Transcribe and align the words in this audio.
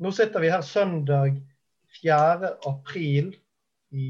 nå 0.00 0.12
sitter 0.16 0.40
vi 0.40 0.50
her 0.52 0.64
søndag 0.64 1.36
4. 2.00 2.56
april 2.66 3.34
i 3.90 4.08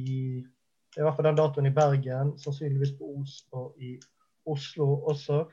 i 0.99 1.03
hvert 1.03 1.15
fall 1.15 1.29
den 1.29 1.39
datoen 1.39 1.69
i 1.69 1.75
Bergen, 1.75 2.33
sannsynligvis 2.39 2.97
på 2.99 3.13
Os 3.21 3.37
og 3.55 3.77
i 3.79 3.93
Oslo 4.51 4.89
også. 5.13 5.45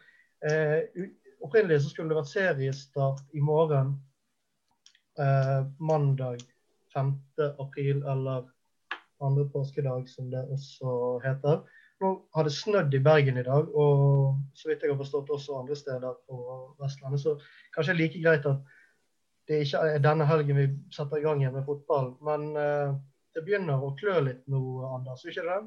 Eh, 0.50 1.06
opprinnelig 1.46 1.84
så 1.84 1.92
skulle 1.92 2.10
det 2.10 2.18
vært 2.18 2.32
seriestart 2.32 3.36
i 3.38 3.42
morgen, 3.46 3.94
eh, 5.20 5.62
mandag 5.80 6.42
5. 6.94 7.14
april, 7.60 8.02
eller 8.02 8.50
andre 9.22 9.46
påskedag, 9.50 10.10
som 10.10 10.32
det 10.32 10.42
også 10.50 11.20
heter. 11.26 11.62
Nå 12.02 12.10
har 12.36 12.44
det 12.44 12.54
snødd 12.54 12.94
i 12.94 13.04
Bergen 13.04 13.38
i 13.38 13.44
dag, 13.46 13.70
og 13.76 14.42
så 14.54 14.70
vidt 14.70 14.82
jeg 14.82 14.92
har 14.92 14.98
forstått 14.98 15.30
også 15.30 15.62
andre 15.62 15.76
steder 15.76 16.18
på 16.30 16.38
Vestlandet. 16.82 17.22
Så 17.22 17.38
kanskje 17.74 17.94
det 17.94 17.98
er 17.98 18.04
like 18.04 18.22
greit 18.24 18.46
at 18.46 18.77
det 19.48 19.56
er 19.56 19.66
ikke 19.66 19.84
er 19.96 20.02
denne 20.04 20.28
helgen 20.28 20.60
vi 20.60 20.68
setter 20.94 21.22
i 21.22 21.24
gang 21.24 21.42
igjen 21.42 21.56
med 21.56 21.66
fotball. 21.68 22.14
Men 22.26 22.50
eh, 22.60 22.96
det 23.36 23.44
begynner 23.46 23.84
å 23.84 23.94
klø 24.00 24.20
litt 24.26 24.44
nå, 24.52 24.62
Anders, 24.90 25.24
ikke 25.30 25.46
det? 25.46 25.60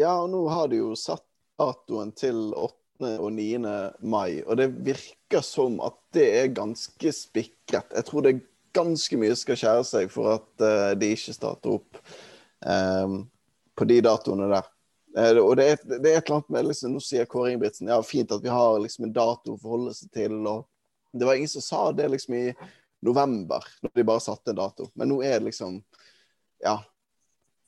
Ja, 0.00 0.14
og 0.22 0.30
nå 0.32 0.44
har 0.48 0.70
de 0.70 0.80
jo 0.80 0.94
satt 0.98 1.26
datoen 1.60 2.12
til 2.16 2.38
8. 2.54 3.16
og 3.18 3.30
9. 3.36 3.58
mai, 4.00 4.40
og 4.46 4.56
det 4.60 4.70
virker 4.86 5.44
som 5.44 5.80
at 5.84 5.98
det 6.16 6.26
er 6.38 6.54
ganske 6.56 7.12
spikret. 7.16 7.92
Jeg 7.96 8.08
tror 8.08 8.24
det 8.24 8.38
ganske 8.76 9.18
mye 9.18 9.36
skal 9.38 9.58
skjære 9.58 9.86
seg 9.88 10.12
for 10.12 10.36
at 10.36 10.64
uh, 10.64 10.92
de 10.98 11.12
ikke 11.14 11.34
starter 11.34 11.74
opp 11.74 12.00
um, 12.64 13.24
på 13.76 13.88
de 13.90 13.98
datoene 14.04 14.50
der. 14.52 14.68
Uh, 15.16 15.40
og 15.42 15.56
det 15.58 15.66
er, 15.72 15.80
det 15.90 16.00
er, 16.00 16.20
et 16.20 16.28
eller 16.28 16.38
annet 16.38 16.52
med 16.54 16.68
liksom, 16.70 16.94
Nå 16.94 17.02
sier 17.02 17.26
Kåre 17.26 17.50
Ingebrigtsen 17.50 17.90
ja, 17.90 17.98
fint 18.06 18.30
at 18.30 18.44
vi 18.44 18.52
har 18.52 18.78
liksom 18.78 19.08
en 19.08 19.16
dato 19.16 19.56
å 19.56 19.60
forholde 19.60 19.96
seg 19.98 20.12
til. 20.14 20.36
og 20.46 20.68
Det 21.10 21.26
var 21.26 21.40
ingen 21.40 21.50
som 21.50 21.66
sa 21.66 21.88
det 21.96 22.12
liksom 22.12 22.36
i 22.38 22.44
november, 23.00 23.64
når 23.82 23.92
de 23.94 24.04
bare 24.04 24.22
satte 24.24 24.52
en 24.52 24.60
dato. 24.60 24.90
Men 24.94 25.10
nå 25.12 25.20
er 25.24 25.38
det 25.38 25.50
liksom 25.50 25.78
ja, 26.60 26.76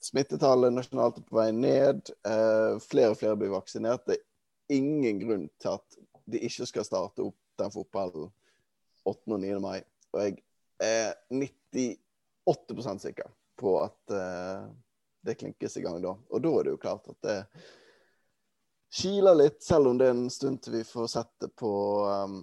smittetallet 0.05 0.75
nasjonalt 0.75 1.21
er 1.21 1.27
på 1.29 1.39
vei 1.39 1.49
ned. 1.57 2.13
Eh, 2.29 2.77
flere 2.85 3.15
og 3.15 3.19
flere 3.21 3.39
blir 3.41 3.55
vaksinert. 3.55 4.05
Det 4.07 4.19
er 4.19 4.77
ingen 4.79 5.21
grunn 5.23 5.49
til 5.63 5.77
at 5.77 5.99
de 6.33 6.43
ikke 6.47 6.69
skal 6.69 6.87
starte 6.87 7.25
opp 7.25 7.39
den 7.61 7.73
fotballen 7.75 8.31
8. 9.09 9.19
og 9.27 9.39
9. 9.41 9.53
mai. 9.63 9.81
Og 10.13 10.23
jeg 10.23 10.39
er 10.83 11.15
98% 11.33 13.07
sikker 13.07 13.31
på 13.59 13.77
at 13.83 14.17
eh, 14.17 14.67
det 15.23 15.39
klinkes 15.41 15.77
i 15.79 15.85
gang 15.85 16.01
da. 16.03 16.17
Og 16.31 16.43
da 16.43 16.53
er 16.59 16.67
det 16.67 16.75
jo 16.75 16.83
klart 16.83 17.09
at 17.11 17.19
det 17.25 17.39
kiler 18.93 19.39
litt, 19.39 19.63
selv 19.65 19.89
om 19.89 19.99
det 19.99 20.11
er 20.11 20.17
en 20.17 20.31
stund 20.33 20.61
til 20.63 20.81
vi 20.81 20.85
får 20.85 21.09
sett 21.15 21.31
det 21.41 21.49
på, 21.57 21.73
um, 22.05 22.43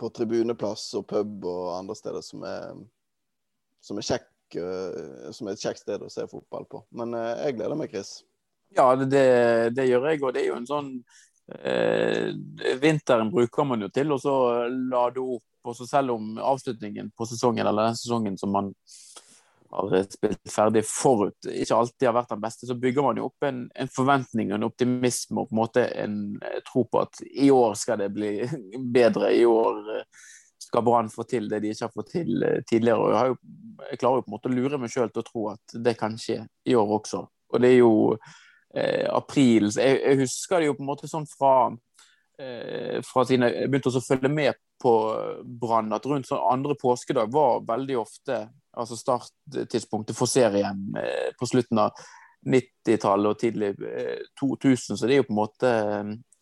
på 0.00 0.10
tribuneplass 0.14 0.88
og 0.98 1.06
pub 1.10 1.46
og 1.48 1.74
andre 1.78 1.96
steder 1.98 2.24
som 2.24 2.44
er, 2.48 2.78
som 3.84 4.00
er 4.00 4.06
kjekk 4.08 4.30
uh, 4.60 5.30
som 5.34 5.48
er 5.48 5.56
et 5.56 5.64
kjekt 5.64 5.84
sted 5.84 6.02
å 6.02 6.10
se 6.12 6.26
fotball 6.30 6.66
på. 6.70 6.84
Men 6.96 7.14
uh, 7.16 7.34
jeg 7.44 7.58
gleder 7.58 7.78
meg, 7.78 7.92
Chris. 7.94 8.18
Ja, 8.74 8.88
det, 8.98 9.24
det, 9.76 9.86
gjør 9.88 10.10
jeg. 10.10 10.22
Og 10.22 10.34
det 10.34 10.42
er 10.42 10.48
jo 10.48 10.58
en 10.58 10.66
sånn 10.66 10.88
eh, 11.62 12.32
Vinteren 12.82 13.30
bruker 13.30 13.68
man 13.68 13.84
jo 13.84 13.90
til 13.94 14.14
å 14.16 14.18
lade 14.66 15.22
opp. 15.22 15.46
Og 15.64 15.76
så 15.78 15.86
selv 15.88 16.16
om 16.16 16.34
avslutningen 16.42 17.12
på 17.16 17.24
sesongen 17.28 17.64
eller 17.64 17.88
den 17.88 17.96
sesongen 17.96 18.34
som 18.36 18.50
man 18.52 18.72
har 19.74 20.06
spilt 20.10 20.52
ferdig 20.52 20.84
forut, 20.86 21.48
ikke 21.50 21.78
alltid 21.78 22.08
har 22.08 22.16
vært 22.16 22.34
den 22.34 22.44
beste, 22.44 22.68
så 22.68 22.76
bygger 22.78 23.06
man 23.06 23.18
jo 23.20 23.28
opp 23.28 23.48
en, 23.48 23.64
en 23.74 23.90
forventning 23.92 24.52
og 24.52 24.58
en 24.58 24.68
optimisme 24.68 25.42
og 25.42 25.50
på 25.50 25.56
en 25.56 25.60
måte 25.60 25.88
en 26.04 26.20
tro 26.68 26.86
på 26.88 27.02
at 27.02 27.20
i 27.30 27.50
år 27.54 27.74
skal 27.78 28.00
det 28.04 28.12
bli 28.14 28.36
bedre. 28.98 29.32
I 29.34 29.44
år 29.48 29.82
skal 30.64 30.84
Brann 30.84 31.10
få 31.10 31.24
til 31.28 31.48
det 31.50 31.60
de 31.62 31.72
ikke 31.72 31.86
har 31.86 31.94
fått 31.94 32.10
til 32.16 32.42
eh, 32.42 32.62
tidligere. 32.68 32.98
og 32.98 33.14
Jeg, 33.14 33.32
jo, 33.32 33.84
jeg 33.90 34.00
klarer 34.00 34.18
jo 34.18 34.24
på 34.24 34.30
en 34.30 34.36
måte 34.36 34.50
å 34.50 34.54
lure 34.54 34.80
meg 34.80 34.92
sjøl 34.92 35.12
til 35.12 35.22
å 35.22 35.28
tro 35.28 35.46
at 35.52 35.78
det 35.86 35.96
kan 36.00 36.18
skje 36.20 36.40
i 36.66 36.76
år 36.78 36.96
også. 36.98 37.22
Og 37.54 37.62
det 37.62 37.70
er 37.70 37.78
jo 37.78 37.94
eh, 38.74 39.06
april 39.12 39.70
jeg, 39.70 40.00
jeg, 40.00 40.20
husker 40.24 40.60
det 40.60 40.70
jo 40.70 40.76
på 40.78 40.84
en 40.84 40.90
måte 40.90 41.10
sånn 41.10 41.28
fra, 41.30 41.54
eh, 42.40 42.98
fra 43.06 43.26
siden 43.28 43.48
jeg 43.48 43.70
begynte 43.70 43.94
å 43.94 44.04
følge 44.04 44.32
med 44.32 44.60
på 44.82 44.94
Brann, 45.44 45.92
at 45.96 46.06
rundt 46.10 46.28
sånn 46.28 46.42
andre 46.50 46.76
påskedag 46.80 47.30
var 47.32 47.62
veldig 47.68 48.00
ofte 48.02 48.40
altså 48.76 48.98
starttidspunktet 48.98 50.18
for 50.18 50.30
serien 50.30 50.84
eh, 51.00 51.32
på 51.38 51.48
slutten 51.50 51.80
av 51.84 52.04
90-tallet 52.44 53.30
og 53.30 53.40
tidlig 53.40 53.72
2000. 54.40 54.94
Eh, 54.94 54.98
Så 54.98 55.06
det 55.06 55.16
er 55.16 55.22
jo 55.22 55.28
på 55.30 55.36
en 55.36 55.42
måte 55.42 55.74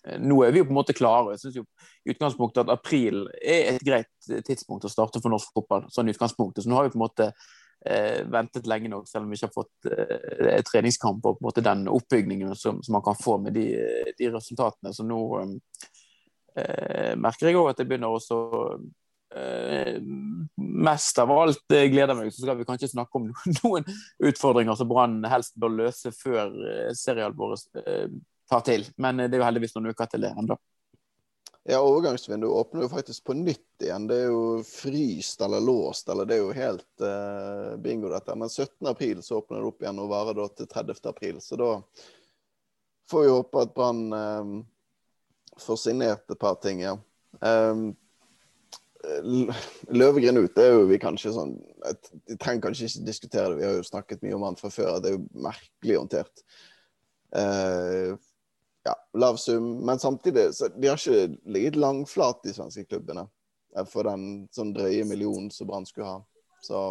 Eh, 0.07 0.19
nå 0.19 0.41
er 0.43 0.53
vi 0.53 0.63
jo 0.63 0.67
på 0.67 0.75
en 0.75 0.81
måte 0.81 0.97
klare. 0.97 1.35
Jeg 1.35 1.43
synes 1.45 1.59
jo 1.61 1.65
i 2.03 2.15
utgangspunktet 2.15 2.65
at 2.65 2.75
april 2.75 3.27
er 3.39 3.75
et 3.75 3.85
greit 3.87 4.31
tidspunkt 4.47 4.87
å 4.87 4.93
starte 4.93 5.23
for 5.23 5.33
norsk 5.33 5.53
fotball. 5.55 5.87
sånn 5.91 6.11
utgangspunktet. 6.11 6.65
Så 6.65 6.71
nå 6.71 6.79
har 6.79 6.89
vi 6.89 6.95
på 6.95 7.01
en 7.01 7.07
måte 7.07 7.33
ventet 8.31 8.69
lenge 8.71 8.87
nok, 8.93 9.09
selv 9.11 9.25
om 9.25 9.31
vi 9.33 9.35
ikke 9.35 9.49
har 9.49 9.57
fått 9.57 10.67
treningskamp 10.69 11.25
og 11.27 11.41
på 11.41 11.43
en 11.43 11.47
måte 11.49 11.65
den 11.67 11.89
oppbygningen 11.91 12.55
som, 12.55 12.79
som 12.79 12.95
man 12.95 13.03
kan 13.03 13.17
få 13.19 13.41
med 13.43 13.57
de, 13.59 13.65
de 14.19 14.29
resultatene. 14.31 14.93
Så 14.95 15.03
nå 15.03 15.19
eh, 16.55 17.15
merker 17.19 17.51
jeg 17.51 17.59
òg 17.59 17.73
at 17.73 17.83
jeg 17.83 17.91
begynner 17.91 18.15
også 18.15 18.39
mest 20.57 21.19
av 21.23 21.31
alt 21.33 21.75
eh, 21.75 21.87
gleder 21.93 22.19
meg, 22.19 22.33
så 22.35 22.45
skal 22.45 22.59
vi 22.59 22.67
kanskje 22.69 22.91
snakke 22.93 23.21
om 23.21 23.31
noen 23.63 23.89
utfordringer 24.29 24.77
som 24.79 24.91
Brann 24.91 25.23
helst 25.31 25.57
bør 25.61 25.75
løse 25.85 26.13
før 26.17 26.53
seriealvoret 26.99 27.65
tar 28.53 28.61
til. 28.61 28.87
Men 28.97 29.21
eh, 29.21 29.31
det 29.31 29.39
er 29.39 29.43
jo 29.43 29.49
heldigvis 29.49 29.75
noen 29.77 29.93
uker 29.93 30.11
til 30.13 30.27
det 30.27 30.33
ennå. 30.37 30.59
Ja, 31.71 31.79
overgangsvinduet 31.79 32.59
åpner 32.59 32.85
jo 32.85 32.91
faktisk 32.91 33.25
på 33.29 33.37
nytt 33.39 33.85
igjen. 33.85 34.09
Det 34.11 34.17
er 34.25 34.33
jo 34.33 34.47
fryst 34.67 35.45
eller 35.47 35.63
låst, 35.63 36.09
eller 36.11 36.27
det 36.27 36.35
er 36.35 36.41
jo 36.43 36.57
helt 36.57 37.05
uh, 37.07 37.77
bingo, 37.79 38.11
dette. 38.11 38.35
Men 38.35 38.51
17. 38.51 38.89
april 38.91 39.21
så 39.23 39.39
åpner 39.39 39.61
det 39.61 39.69
opp 39.71 39.85
igjen 39.85 40.01
og 40.03 40.11
varer 40.11 40.35
da 40.41 40.49
til 40.51 40.67
30. 40.67 40.99
april. 41.13 41.39
Så 41.39 41.61
da 41.61 41.69
får 43.13 43.23
vi 43.23 43.31
håpe 43.31 43.63
at 43.63 43.77
Brann 43.79 44.03
um, 44.11 44.57
får 45.63 45.79
signert 45.85 46.35
et 46.35 46.43
par 46.43 46.59
ting, 46.65 46.83
ja. 46.83 46.97
Um, 47.39 47.93
Løvegren 49.03 50.39
ut, 50.39 50.53
det 50.55 50.65
er 50.65 50.77
jo 50.77 50.85
vi 50.87 50.99
kanskje 51.03 51.33
sånn 51.35 51.57
Vi 52.29 52.37
trenger 52.37 52.69
kanskje 52.69 52.87
ikke 52.87 53.07
diskutere 53.09 53.49
det, 53.51 53.57
vi 53.59 53.67
har 53.67 53.79
jo 53.81 53.87
snakket 53.87 54.23
mye 54.23 54.37
om 54.37 54.45
han 54.47 54.59
fra 54.59 54.71
før. 54.71 55.01
Det 55.03 55.11
er 55.11 55.17
jo 55.17 55.45
merkelig 55.47 55.97
håndtert. 55.99 56.45
Uh, 57.35 58.15
ja, 58.85 58.95
lav 59.19 59.37
sum. 59.37 59.87
Men 59.87 59.99
samtidig 59.99 60.55
så 60.55 60.69
de 60.69 60.89
har 60.89 61.01
ikke 61.01 61.37
ligget 61.51 61.77
langflat, 61.77 62.43
de 62.45 62.55
svenske 62.55 62.85
klubbene, 62.85 63.27
eh, 63.77 63.87
for 63.89 64.07
den 64.09 64.47
sånn 64.55 64.75
drøye 64.77 65.05
millionen 65.09 65.51
som 65.55 65.71
Brann 65.71 65.87
skulle 65.89 66.09
ha. 66.09 66.19
Så 66.63 66.83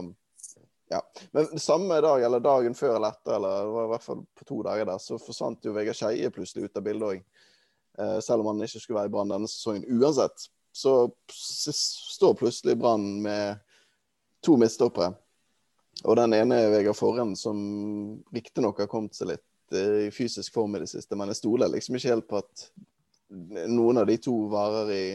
ja. 0.91 1.01
Men 1.31 1.59
samme 1.59 2.01
dag, 2.03 2.23
eller 2.23 2.43
dagen 2.43 2.75
før 2.75 2.97
eller 2.97 3.13
etter, 3.15 3.37
eller 3.37 3.67
det 3.67 3.75
var 3.75 3.85
i 3.85 3.91
hvert 3.93 4.07
fall 4.07 4.23
på 4.35 4.47
to 4.47 4.61
dager 4.67 4.89
der, 4.89 5.03
så 5.03 5.19
forsvant 5.19 5.67
jo 5.67 5.75
Vegard 5.75 5.95
Skeie 5.99 6.31
plutselig 6.35 6.67
ut 6.67 6.79
av 6.79 6.87
bildet 6.87 7.13
òg. 7.13 7.45
Uh, 7.99 8.17
selv 8.23 8.43
om 8.43 8.53
han 8.53 8.63
ikke 8.63 8.79
skulle 8.79 9.01
være 9.01 9.11
i 9.11 9.13
Brann 9.13 9.31
denne 9.31 9.51
sesongen 9.51 9.87
uansett. 9.87 10.47
Så 10.71 11.11
står 11.73 12.37
plutselig 12.39 12.77
Brann 12.79 13.21
med 13.21 13.59
to 14.45 14.55
midtstoppere. 14.57 15.13
Og 16.03 16.15
den 16.17 16.33
ene 16.33 16.57
er 16.57 16.71
Vegard 16.73 16.97
Forren, 16.97 17.35
som 17.37 17.57
riktignok 18.33 18.79
har 18.81 18.89
kommet 18.89 19.17
seg 19.17 19.33
litt 19.33 19.75
i 19.75 20.09
fysisk 20.11 20.53
form 20.53 20.75
i 20.75 20.81
det 20.83 20.89
siste, 20.91 21.15
men 21.15 21.29
jeg 21.31 21.39
stoler 21.39 21.71
liksom 21.71 21.95
ikke 21.95 22.11
helt 22.11 22.27
på 22.27 22.39
at 22.41 22.65
noen 23.71 24.01
av 24.01 24.07
de 24.09 24.17
to 24.19 24.33
varer 24.51 24.91
i, 24.91 25.05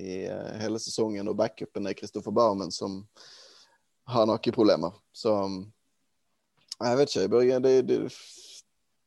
i 0.00 0.12
uh, 0.30 0.54
hele 0.62 0.80
sesongen. 0.80 1.28
Og 1.28 1.36
backupen 1.36 1.88
er 1.90 1.96
Kristoffer 1.98 2.32
Barmen, 2.34 2.72
som 2.72 3.02
har 4.08 4.28
nakkeproblemer. 4.28 4.94
Så 5.12 5.34
jeg 6.80 6.98
vet 6.98 7.12
ikke, 7.12 7.32
Børge. 7.32 7.60
De, 7.64 7.74
de, 7.88 7.98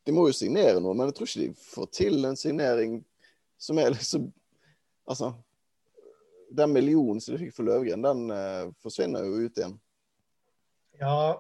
de, 0.06 0.16
må 0.16 0.28
jo 0.30 0.38
signere 0.38 0.82
noe, 0.82 0.96
men 0.98 1.10
jeg 1.10 1.18
tror 1.18 1.32
ikke 1.32 1.46
de 1.46 1.70
får 1.74 1.90
til 2.00 2.30
en 2.30 2.40
signering 2.40 3.00
som 3.62 3.80
er 3.82 3.94
liksom 3.96 4.30
Altså, 5.08 5.34
den 6.58 6.74
millionen 6.76 7.22
som 7.24 7.36
du 7.36 7.42
fikk 7.42 7.56
for 7.56 7.68
Løvgren, 7.68 8.04
den 8.04 8.32
uh, 8.32 8.72
forsvinner 8.84 9.26
jo 9.28 9.48
ut 9.48 9.60
igjen. 9.60 9.76
Ja, 11.00 11.38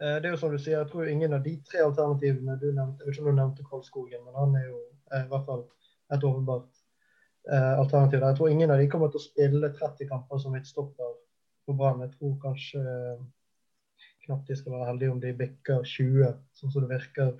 Eh, 0.00 0.16
det 0.20 0.28
er 0.28 0.32
jo 0.34 0.38
som 0.40 0.50
du 0.52 0.58
sier, 0.58 0.80
jeg 0.80 0.90
tror 0.90 1.08
ingen 1.08 1.36
av 1.36 1.44
de 1.44 1.54
tre 1.68 1.84
alternativene 1.84 2.56
du 2.58 2.66
nevnte 2.74 3.04
Jeg 3.04 3.06
vet 3.06 3.14
ikke 3.14 3.24
om 3.24 3.30
du 3.30 3.40
nevnte 3.40 3.66
Kolskogen, 3.68 4.24
men 4.26 4.38
han 4.40 4.56
er 4.58 4.66
jo 4.66 4.80
er 5.14 5.26
i 5.26 5.30
hvert 5.30 5.46
fall 5.46 5.62
et 6.14 6.24
åpenbart 6.26 6.80
eh, 7.52 7.74
alternativ. 7.78 8.24
Jeg 8.24 8.36
tror 8.38 8.50
ingen 8.50 8.72
av 8.74 8.80
de 8.80 8.88
kommer 8.90 9.12
til 9.12 9.20
å 9.20 9.24
spille 9.24 9.70
30 9.78 10.08
kamper 10.10 10.40
som 10.42 10.56
midtstopper 10.56 11.12
på 11.64 11.76
Brann. 11.78 12.02
Jeg 12.02 12.16
tror 12.16 12.32
kanskje 12.42 12.82
eh, 12.82 13.22
knapt 14.26 14.50
de 14.50 14.56
skal 14.58 14.74
være 14.74 14.88
heldige 14.90 15.14
om 15.14 15.20
de 15.22 15.34
bikker 15.38 15.86
20, 15.86 16.32
sånn 16.58 16.74
som 16.74 16.84
det 16.84 16.96
virker 16.96 17.36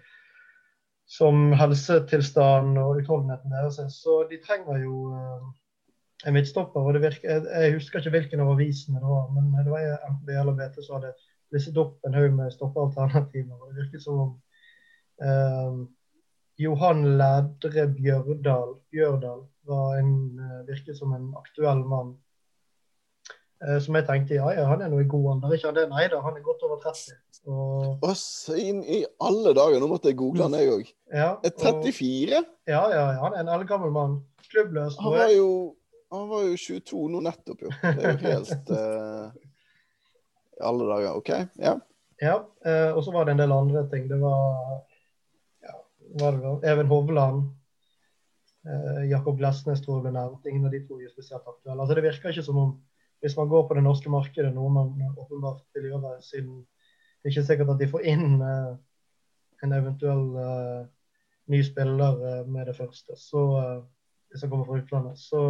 som 1.07 1.53
helsetilstanden 1.53 2.79
og 2.81 3.03
utholdenheten 3.03 3.53
deres 3.53 3.79
er. 3.83 3.91
Så 3.93 4.23
de 4.31 4.41
trenger 4.45 4.81
jo 4.83 5.11
eh, 5.13 5.47
en 6.27 6.37
midtstopper. 6.37 6.81
og 6.81 7.01
virker, 7.01 7.45
jeg, 7.45 7.75
husker 7.77 8.01
ikke 8.01 8.15
hvilken 8.17 8.45
av 8.45 8.55
avisene 8.55 9.01
det 9.03 9.11
var, 9.11 9.29
men 9.35 9.53
det 9.59 9.71
var 9.73 10.19
BL 10.25 10.41
eller 10.41 10.57
BT 10.59 10.81
som 10.81 10.99
hadde 10.99 11.13
listet 11.55 11.79
opp 11.79 12.07
en 12.07 12.17
haug 12.17 12.33
med 12.35 12.55
stoppealternativer. 12.55 13.55
og 13.55 13.71
Det 13.71 13.85
virket 13.85 14.05
som 14.07 14.23
om 14.25 14.33
eh, 15.23 15.85
Johan 16.65 17.05
Lædre 17.19 17.89
Bjørdal, 17.97 18.77
Bjørdal 18.91 19.45
var 19.69 19.97
en, 19.99 20.15
eh, 20.41 20.67
virket 20.69 20.99
som 20.99 21.13
en 21.13 21.33
aktuell 21.37 21.85
mann. 21.85 22.17
Eh, 23.65 23.79
som 23.81 23.97
jeg 23.97 24.05
tenkte 24.05 24.37
ja, 24.37 24.49
ja, 24.53 24.65
han 24.69 24.83
er 24.85 24.91
nå 24.93 24.99
i 25.01 25.07
god 25.09 25.31
alder. 25.35 25.55
Ikke 25.57 25.71
han 25.71 25.79
det? 25.79 25.87
Nei 25.93 26.05
da, 26.13 26.21
han 26.25 26.37
er 26.37 26.45
godt 26.45 26.65
over 26.67 26.81
30. 26.83 27.17
Og, 27.49 28.05
Å, 28.05 28.13
inn 28.61 28.83
i 28.85 29.01
alle 29.25 29.55
dager! 29.57 29.81
Nå 29.81 29.89
måtte 29.89 30.11
jeg 30.11 30.19
google 30.21 30.49
han, 30.49 30.57
jeg 30.59 30.73
òg. 30.75 30.93
ja, 31.13 31.31
og, 31.39 31.63
34? 31.63 32.43
ja, 32.43 32.45
ja, 32.75 32.85
ja, 32.93 33.07
han 33.23 33.37
er 33.37 33.45
en 33.45 33.55
eldgammel 33.57 33.95
mann. 33.95 34.21
Klubbløs. 34.51 34.99
Han 35.01 35.17
var 35.17 35.33
jo, 35.33 35.49
han 36.13 36.29
var 36.29 36.45
jo 36.51 36.61
22 36.61 37.03
nå 37.15 37.25
nettopp, 37.25 37.65
jo. 37.65 37.73
Det 37.83 38.05
er 38.05 38.13
jo 38.13 38.23
helt 38.29 38.73
uh... 38.75 39.43
Alle 40.65 40.87
dager. 40.87 41.17
OK? 41.19 41.31
Ja. 41.59 41.79
Ja, 42.23 42.35
eh, 42.63 42.91
og 42.95 43.03
så 43.03 43.11
var 43.11 43.27
det 43.27 43.35
en 43.35 43.41
del 43.43 43.53
andre 43.53 43.89
ting. 43.91 44.05
Det 44.09 44.21
var 44.21 44.85
ja, 45.65 45.75
var 46.21 46.37
det? 46.39 46.57
Even 46.71 46.91
Hovland. 46.93 47.47
Jakob 49.11 49.37
Glesnes 49.37 49.83
tror 49.85 49.99
jeg 49.99 50.07
ble 50.07 50.13
nevnt. 50.15 50.47
Ingen 50.49 50.69
av 50.69 50.73
de 50.73 50.79
to 50.87 50.97
er 51.03 51.11
spesielt 51.13 51.43
aktuelle. 51.43 51.83
Altså, 51.83 51.97
det 51.99 52.05
virker 52.07 52.33
ikke 52.33 52.45
som 52.47 52.61
om 52.63 52.71
hvis 53.25 53.37
man 53.39 53.49
går 53.49 53.67
på 53.69 53.77
det 53.79 53.85
norske 53.87 54.13
markedet, 54.13 54.53
noe 54.53 54.73
man 54.73 55.15
åpenbart 55.17 55.65
vil 55.77 55.89
gjøre, 55.89 56.19
siden 56.25 56.59
det 56.61 57.31
er 57.31 57.33
ikke 57.33 57.47
sikkert 57.49 57.73
at 57.73 57.81
de 57.81 57.89
får 57.89 58.05
inn 58.13 58.35
uh, 58.45 58.75
en 59.65 59.73
eventuell 59.73 60.27
uh, 60.37 60.83
ny 61.49 61.63
spiller 61.65 62.21
uh, 62.21 62.43
med 62.45 62.69
det 62.69 62.77
første, 62.77 63.17
så, 63.17 63.45
hvis 64.29 64.45
han 64.45 64.53
kommer 64.53 64.69
fra 64.69 64.83
utlandet. 64.83 65.23
Så 65.25 65.41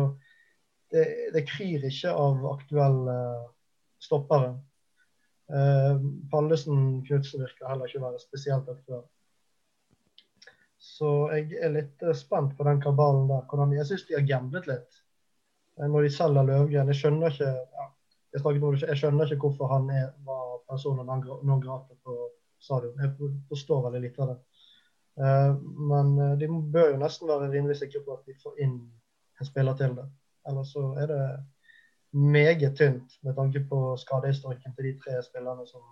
det, 0.94 1.02
det 1.34 1.42
kryr 1.50 1.82
ikke 1.88 2.14
av 2.14 2.46
aktuelle 2.52 3.18
stoppere. 4.04 4.54
Eh, 5.52 5.96
Pallesen 6.30 7.02
Knutsen 7.04 7.42
virker 7.44 7.68
heller 7.68 7.90
ikke 7.90 8.00
å 8.00 8.06
være 8.06 8.22
spesielt 8.22 8.68
aktuell. 8.70 9.04
Så 10.84 11.10
jeg 11.32 11.58
er 11.64 11.72
litt 11.72 12.04
spent 12.16 12.54
på 12.56 12.66
den 12.68 12.80
kabalen 12.84 13.28
der. 13.30 13.76
Jeg 13.78 13.88
syns 13.88 14.06
de 14.08 14.18
har 14.18 14.28
gamblet 14.28 14.68
litt 14.68 15.03
når 15.76 16.06
de 16.06 16.10
selger 16.14 16.46
Løvgren. 16.46 16.90
Jeg 16.92 17.00
skjønner 17.00 17.34
ikke 17.34 17.50
ja, 17.50 17.86
jeg, 18.34 18.62
om 18.62 18.76
jeg 18.78 18.98
skjønner 18.98 19.30
ikke 19.32 19.48
hvorfor 19.48 19.70
han 19.72 19.88
er, 19.90 20.10
var 20.26 20.58
personen 20.70 21.06
non 21.06 21.62
grata 21.62 21.96
på 22.04 22.18
stadion. 22.62 22.98
Jeg 23.00 23.32
forstår 23.48 23.86
veldig 23.88 24.02
lite 24.04 24.22
av 24.22 24.32
det. 24.32 24.38
Eh, 25.20 25.56
men 25.90 26.18
eh, 26.18 26.36
de 26.38 26.48
bør 26.48 26.94
jo 26.94 27.00
nesten 27.02 27.30
være 27.30 27.50
rimelig 27.52 27.78
sikre 27.82 28.02
på 28.06 28.16
at 28.16 28.26
de 28.26 28.36
får 28.42 28.62
inn 28.66 28.78
en 29.40 29.50
spiller 29.50 29.76
til 29.78 29.94
det. 29.98 30.06
Ellers 30.48 30.72
så 30.74 30.88
er 31.00 31.10
det 31.10 31.22
meget 32.14 32.76
tynt 32.78 33.16
med 33.22 33.36
tanke 33.38 33.62
på 33.70 33.94
skadehistorikken 33.98 34.74
til 34.74 34.90
de 34.90 34.98
tre 34.98 35.22
spillerne 35.22 35.66
som, 35.66 35.86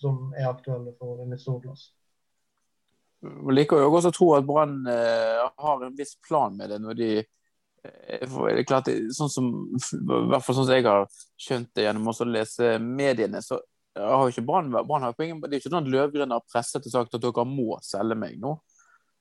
som 0.00 0.34
er 0.36 0.48
aktuelle 0.50 0.92
for 0.98 1.22
en 1.22 1.38
storglass. 1.38 1.90
Jeg 3.24 3.56
liker 3.56 3.80
jo 3.80 3.92
også 3.96 4.12
å 4.12 4.16
tro 4.16 4.26
at 4.36 4.48
Brann 4.48 4.82
eh, 4.92 5.44
har 5.64 5.84
en 5.84 5.96
viss 5.96 6.16
plan 6.24 6.56
med 6.56 6.70
det 6.72 6.80
når 6.84 6.98
de 6.98 7.10
det 7.86 8.60
er 8.60 8.66
klart, 8.68 8.90
sånn 9.14 9.32
som, 9.32 9.48
I 9.76 10.28
hvert 10.32 10.44
fall 10.44 10.58
sånn 10.58 10.68
som 10.68 10.76
jeg 10.76 10.86
har 10.86 11.06
skjønt 11.40 11.72
det 11.76 11.86
gjennom 11.86 12.12
å 12.12 12.28
lese 12.28 12.76
mediene, 12.82 13.42
så 13.44 13.60
har 13.96 14.26
jo 14.26 14.34
ikke 14.34 14.44
Brann 14.46 14.70
Det 14.72 15.48
er 15.48 15.58
ikke 15.58 15.70
sånn 15.70 15.82
at 15.84 15.92
Løvgren 15.92 16.34
har 16.34 16.44
presset 16.52 16.86
og 16.86 16.92
sagt 16.92 17.16
at 17.16 17.22
dere 17.22 17.48
må 17.48 17.78
selge 17.84 18.18
meg 18.18 18.38
nå. 18.42 18.56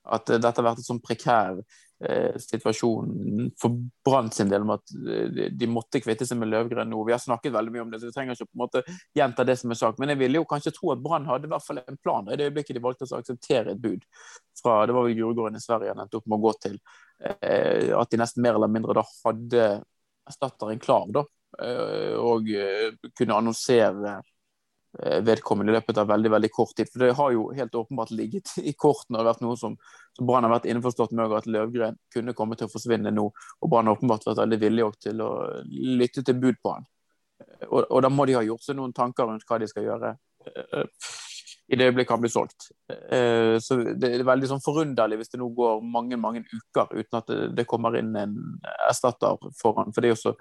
At 0.05 0.29
eh, 0.29 0.41
dette 0.41 0.61
har 0.61 0.69
vært 0.69 0.81
en 0.83 0.87
sånn 0.87 1.01
prekær 1.01 1.61
eh, 2.03 2.35
situasjon 2.41 3.47
for 3.61 3.77
Brann 4.05 4.29
sin 4.35 4.51
del 4.51 4.65
med 4.67 4.81
at 4.81 4.93
eh, 4.99 5.29
de, 5.33 5.47
de 5.55 5.69
måtte 5.71 6.01
kvitte 6.03 6.27
seg 6.27 6.37
med 6.41 6.51
Løvgren 6.51 6.91
nå. 6.91 6.99
Vi 7.07 7.15
har 7.15 7.23
snakket 7.23 7.55
veldig 7.55 7.73
mye 7.73 7.85
om 7.85 7.93
det, 7.93 8.01
så 8.01 8.11
vi 8.11 8.17
trenger 8.17 8.37
ikke 8.37 8.49
på 8.51 8.57
en 8.57 8.63
måte 8.65 8.83
gjenta 9.17 9.47
det 9.47 9.57
som 9.61 9.73
er 9.73 9.81
sagt. 9.81 10.01
Men 10.01 10.13
jeg 10.13 10.21
ville 10.21 10.41
jo 10.41 10.49
kanskje 10.49 10.75
tro 10.75 10.93
at 10.93 11.01
Brann 11.01 11.25
hadde 11.29 11.49
i 11.49 11.53
hvert 11.55 11.65
fall 11.65 11.81
en 11.81 12.01
plan 12.01 12.29
i 12.29 12.37
det 12.37 12.51
øyeblikket 12.51 12.77
de 12.77 12.83
valgte 12.85 13.09
å 13.09 13.21
akseptere 13.21 13.73
et 13.73 13.81
bud 13.81 14.05
fra 14.61 14.83
det 14.85 14.95
var 14.95 15.07
vel 15.07 15.17
Djurgården 15.17 15.57
i 15.57 15.63
Sverige 15.63 15.95
han 15.95 16.05
endte 16.05 16.19
opp 16.19 16.29
med 16.29 16.37
å 16.37 16.45
gå 16.47 16.55
til. 16.67 16.79
Eh, 17.19 17.97
at 17.97 18.11
de 18.11 18.19
nesten 18.19 18.43
mer 18.43 18.57
eller 18.57 18.71
mindre 18.71 18.97
da 18.97 19.03
hadde 19.23 19.65
erstatteren 20.27 20.79
klar, 20.79 21.07
da. 21.13 21.25
Eh, 21.63 22.15
og 22.19 22.49
eh, 22.51 22.95
kunne 23.17 23.41
annonsere 23.41 24.21
vedkommende 24.95 25.73
i 25.73 25.75
løpet 25.75 25.97
av 25.99 26.07
veldig 26.07 26.29
veldig 26.31 26.49
kort 26.55 26.71
tid. 26.77 26.87
For 26.87 27.03
det 27.03 27.15
har 27.17 27.31
jo 27.35 27.49
helt 27.51 27.73
åpenbart 27.75 28.13
ligget 28.15 28.53
i 28.63 28.71
kortene 28.79 29.19
og 29.19 29.27
vært 29.27 29.41
noe 29.43 29.57
som, 29.59 29.73
som 30.15 30.27
Brann 30.27 30.47
har 30.47 30.53
vært 30.53 30.69
innforstått 30.71 31.11
med, 31.11 31.33
at 31.35 31.49
Løvgren 31.51 31.97
kunne 32.15 32.31
komme 32.37 32.55
til 32.55 32.69
å 32.69 32.71
forsvinne 32.71 33.11
nå. 33.11 33.25
Og 33.59 33.71
Brann 33.73 33.89
har 33.89 33.97
åpenbart 33.97 34.23
vært 34.29 34.39
veldig 34.45 34.59
villig 34.61 34.85
til 35.03 35.19
å 35.25 35.29
lytte 35.67 36.23
til 36.23 36.39
bud 36.39 36.61
på 36.63 36.77
han. 36.77 36.87
Og, 37.67 37.81
og 37.81 38.05
da 38.07 38.13
må 38.13 38.23
de 38.23 38.37
ha 38.39 38.45
gjort 38.47 38.63
seg 38.63 38.79
noen 38.79 38.95
tanker 38.95 39.27
rundt 39.27 39.43
hva 39.49 39.59
de 39.59 39.67
skal 39.67 39.83
gjøre 39.83 40.15
i 41.67 41.75
det 41.75 41.87
øyeblikket 41.89 42.13
han 42.13 42.21
blir 42.21 42.33
solgt. 42.33 42.67
Eh, 42.89 43.57
Så 43.59 43.77
det 43.97 44.11
er 44.11 44.27
veldig 44.27 44.49
sånn 44.51 44.63
forunderlig 44.63 45.17
hvis 45.19 45.33
det 45.33 45.41
nå 45.41 45.49
går 45.57 45.81
mange 45.81 46.17
mange 46.21 46.43
uker 46.45 46.93
uten 46.93 47.19
at 47.19 47.33
det, 47.57 47.65
kommer 47.69 47.97
inn 47.97 48.13
en 48.19 48.37
erstatter 48.89 49.39
for 49.57 49.79
han. 49.79 49.93
For 49.93 50.01
det 50.01 50.11
er 50.11 50.15
jo 50.15 50.21
så, 50.21 50.35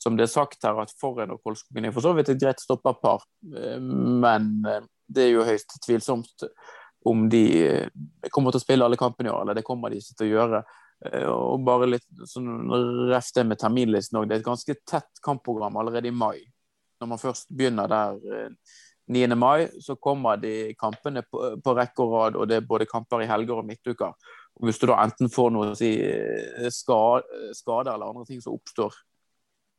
som 0.00 0.16
det 0.16 0.24
er 0.24 0.32
sagt 0.32 0.64
her, 0.64 0.80
at 0.80 0.94
Forhen 1.00 1.34
og 1.34 1.42
Kolskogen 1.44 1.88
er 1.88 1.94
for 1.96 2.04
så 2.04 2.14
vidt 2.16 2.32
et 2.32 2.40
greit 2.40 2.62
stopperpar, 2.62 3.26
eh, 3.52 3.80
men 3.80 4.52
eh, 4.68 4.86
det 5.10 5.26
er 5.26 5.34
jo 5.34 5.48
høyst 5.48 5.76
tvilsomt 5.84 6.46
om 7.08 7.24
de 7.32 7.42
kommer 8.30 8.52
til 8.52 8.60
å 8.60 8.62
spille 8.62 8.84
alle 8.84 8.98
kampene 9.00 9.30
i 9.30 9.32
år, 9.32 9.42
eller 9.42 9.56
det 9.56 9.64
kommer 9.64 9.90
de 9.90 10.00
ikke 10.02 10.16
til 10.18 10.26
å 10.26 10.34
gjøre. 10.34 10.58
Og 11.32 11.62
bare 11.64 11.86
litt 11.88 12.26
sånn 12.28 12.68
ref 13.08 13.30
det 13.32 13.46
med 13.48 13.56
terminlisten 13.58 14.18
òg. 14.20 14.26
Det 14.28 14.36
er 14.36 14.42
et 14.42 14.46
ganske 14.50 14.76
tett 14.84 15.22
kampprogram 15.24 15.78
allerede 15.80 16.12
i 16.12 16.12
mai. 16.12 16.44
Når 17.00 17.08
man 17.08 17.22
først 17.22 17.48
begynner 17.56 17.88
der 17.88 18.52
9. 19.10 19.34
mai, 19.34 19.66
så 19.82 19.96
kommer 19.98 20.38
de 20.38 20.72
kampene 20.78 21.24
på, 21.26 21.42
på 21.64 21.74
rekke 21.74 22.04
og 22.04 22.12
rad, 22.14 22.36
og 22.38 22.46
det 22.48 22.60
er 22.60 22.66
både 22.68 22.86
kamper 22.86 23.24
i 23.24 23.30
helger 23.30 23.58
og 23.58 23.66
midtuker. 23.66 24.14
Og 24.60 24.68
Hvis 24.68 24.78
du 24.78 24.86
da 24.90 25.00
enten 25.02 25.30
får 25.32 25.50
noe 25.54 25.72
å 25.72 25.78
si 25.78 25.94
eh, 26.04 26.68
ska- 26.70 27.22
skader 27.56 27.94
eller 27.94 28.12
andre 28.12 28.28
ting 28.28 28.42
som 28.44 28.54
oppstår, 28.54 28.94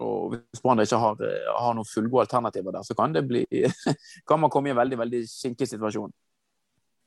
og 0.01 0.33
hvis 0.33 0.63
Brann 0.63 0.81
ikke 0.81 0.99
har, 0.99 1.21
eh, 1.21 1.51
har 1.59 1.77
noen 1.77 1.87
fullgode 1.87 2.25
alternativer 2.25 2.73
der, 2.75 2.83
så 2.87 2.97
kan 2.97 3.13
det 3.13 3.27
bli 3.27 3.45
kan 4.27 4.41
man 4.41 4.49
komme 4.49 4.69
i 4.71 4.73
en 4.73 4.81
veldig 4.81 4.99
veldig 5.03 5.21
kinkig 5.29 5.69
situasjon. 5.69 6.11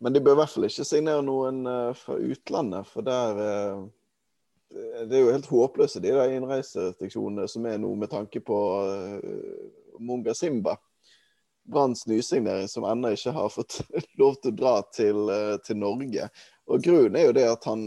Men 0.01 0.13
de 0.15 0.21
bør 0.23 0.37
i 0.37 0.41
hvert 0.43 0.53
fall 0.53 0.69
ikke 0.69 0.87
signere 0.87 1.25
noen 1.27 1.65
eh, 1.71 1.91
fra 1.99 2.19
utlandet, 2.21 2.89
for 2.91 3.07
der 3.07 3.45
eh, 3.45 3.85
Det 4.75 5.15
er 5.15 5.21
jo 5.23 5.35
helt 5.35 5.47
håpløse, 5.47 6.01
de 6.03 6.11
der 6.11 6.33
innreiserestriksjonene 6.35 7.45
som 7.51 7.67
er 7.71 7.77
nå 7.79 7.93
med 7.95 8.11
tanke 8.11 8.41
på 8.43 8.57
Munga 10.03 10.35
Simba. 10.35 10.75
Branns 11.65 12.05
der, 12.05 12.67
som 12.67 12.85
ennå 12.85 13.15
ikke 13.15 13.33
har 13.33 13.49
fått 13.49 13.81
lov 14.21 14.37
til 14.41 14.53
å 14.53 14.57
dra 14.57 14.75
til, 14.93 15.29
eh, 15.33 15.57
til 15.65 15.79
Norge. 15.81 16.29
Og 16.69 16.83
Grunnen 16.85 17.17
er 17.17 17.29
jo 17.29 17.37
det 17.37 17.47
at 17.49 17.65
han, 17.69 17.87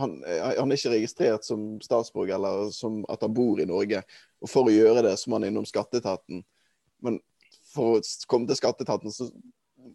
han, 0.00 0.16
eh, 0.24 0.54
han 0.58 0.72
er 0.72 0.80
ikke 0.80 0.94
registrert 0.94 1.44
som 1.44 1.76
statsborger 1.84 2.38
eller 2.38 2.70
som 2.72 3.02
at 3.12 3.24
han 3.24 3.34
bor 3.36 3.60
i 3.60 3.68
Norge. 3.68 4.02
Og 4.40 4.50
For 4.50 4.68
å 4.68 4.74
gjøre 4.74 5.04
det 5.08 5.16
så 5.20 5.30
må 5.30 5.40
han 5.40 5.50
innom 5.50 5.68
skatteetaten. 5.68 6.42
Men 7.04 7.20
for 7.72 7.98
å 7.98 8.02
komme 8.30 8.48
til 8.48 8.60
skatteetaten 8.60 9.12
så 9.12 9.28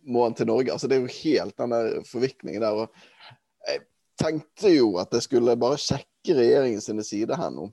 må 0.06 0.28
han 0.28 0.38
til 0.38 0.50
Norge. 0.50 0.74
Altså 0.74 0.90
Det 0.90 0.98
er 0.98 1.06
jo 1.06 1.20
helt 1.24 1.58
den 1.58 1.74
der 1.74 1.92
forvikningen 2.06 2.62
der. 2.62 2.86
og 2.86 3.68
Jeg 3.68 3.86
tenkte 4.22 4.76
jo 4.76 4.96
at 5.02 5.14
jeg 5.14 5.26
skulle 5.26 5.58
bare 5.60 5.82
sjekke 5.82 6.38
regjeringen 6.38 6.84
sine 6.84 7.06
sider 7.06 7.40
her 7.40 7.54
nå. 7.54 7.72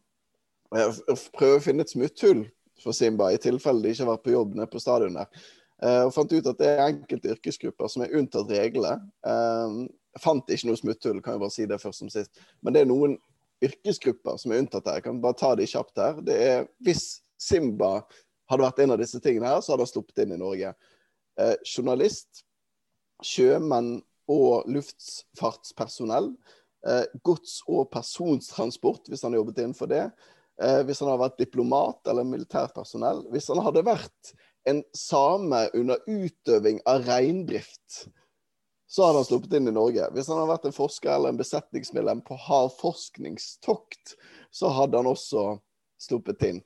Og 0.74 1.24
prøve 1.36 1.60
å 1.60 1.62
finne 1.62 1.84
et 1.84 1.92
smutthull 1.92 2.46
for 2.82 2.96
Simba, 2.96 3.30
i 3.32 3.40
tilfelle 3.40 3.82
de 3.82 3.92
ikke 3.94 4.04
har 4.04 4.14
vært 4.14 4.24
på 4.24 4.34
jobb 4.34 4.56
nede 4.58 4.70
på 4.72 4.82
stadion 4.82 5.18
der. 5.18 5.44
Eh, 5.82 6.00
og 6.06 6.14
fant 6.14 6.32
ut 6.32 6.48
at 6.50 6.60
det 6.60 6.70
er 6.70 6.86
enkelte 6.86 7.34
yrkesgrupper 7.34 7.90
som 7.90 8.04
er 8.04 8.16
unntatt 8.18 8.50
reglene. 8.50 8.96
Eh, 9.26 9.78
jeg 10.14 10.22
fant 10.22 10.50
ikke 10.54 10.70
noe 10.70 10.78
smutthull, 10.78 11.22
kan 11.22 11.36
jeg 11.36 11.42
bare 11.42 11.54
si 11.54 11.66
det 11.70 11.80
først 11.82 12.04
som 12.04 12.12
sist. 12.12 12.44
Men 12.62 12.76
det 12.76 12.84
er 12.84 12.90
noen 12.90 13.16
yrkesgrupper 13.64 14.38
som 14.40 14.52
er 14.52 14.62
unntatt 14.62 14.86
her. 14.88 15.00
Jeg 15.00 15.08
kan 15.08 15.20
bare 15.22 15.38
ta 15.38 15.54
de 15.58 15.66
kjapt 15.68 16.00
her. 16.00 16.20
Det 16.24 16.38
er 16.48 16.66
Hvis 16.84 17.20
Simba 17.40 17.96
hadde 18.50 18.64
vært 18.64 18.82
en 18.84 18.94
av 18.94 19.00
disse 19.00 19.20
tingene 19.22 19.50
her, 19.50 19.62
så 19.62 19.74
hadde 19.74 19.86
han 19.86 19.92
sluppet 19.92 20.24
inn 20.24 20.36
i 20.36 20.40
Norge. 20.40 20.74
Eh, 21.40 21.56
journalist, 21.66 22.44
sjømenn 23.24 23.96
og 24.30 24.68
luftfartspersonell. 24.70 26.30
Eh, 26.86 27.04
gods- 27.24 27.62
og 27.66 27.88
persontransport, 27.90 29.08
hvis 29.08 29.24
han 29.24 29.36
jobbet 29.36 29.62
innenfor 29.62 29.90
det. 29.90 30.06
Eh, 30.62 30.80
hvis 30.86 31.00
han 31.02 31.10
hadde 31.10 31.24
vært 31.24 31.40
diplomat 31.40 32.10
eller 32.10 32.26
militært 32.28 32.74
personell. 32.76 33.24
Hvis 33.34 33.48
han 33.50 33.62
hadde 33.64 33.82
vært 33.86 34.34
en 34.70 34.82
same 34.96 35.64
under 35.74 36.04
utøving 36.06 36.78
av 36.88 37.08
reindrift, 37.08 38.04
så 38.86 39.08
hadde 39.08 39.24
han 39.24 39.26
sluppet 39.26 39.56
inn 39.58 39.68
i 39.68 39.74
Norge. 39.74 40.06
Hvis 40.14 40.30
han 40.30 40.38
hadde 40.38 40.52
vært 40.52 40.68
en 40.70 40.76
forsker 40.76 41.10
eller 41.10 41.34
en 41.34 41.40
besetningsmedlem 41.40 42.22
på 42.26 42.38
havforskningstokt, 42.46 44.14
så 44.54 44.70
hadde 44.76 45.00
han 45.00 45.10
også 45.10 45.56
sluppet 46.00 46.46
inn. 46.46 46.62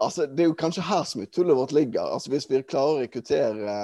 Altså, 0.00 0.26
Det 0.26 0.44
er 0.44 0.50
jo 0.50 0.56
kanskje 0.56 0.88
her 0.88 1.04
smutthullet 1.04 1.56
vårt 1.56 1.76
ligger. 1.76 2.08
Altså, 2.08 2.30
Hvis 2.32 2.48
vi 2.48 2.62
klarer 2.62 2.96
å 2.96 3.04
rekruttere 3.04 3.76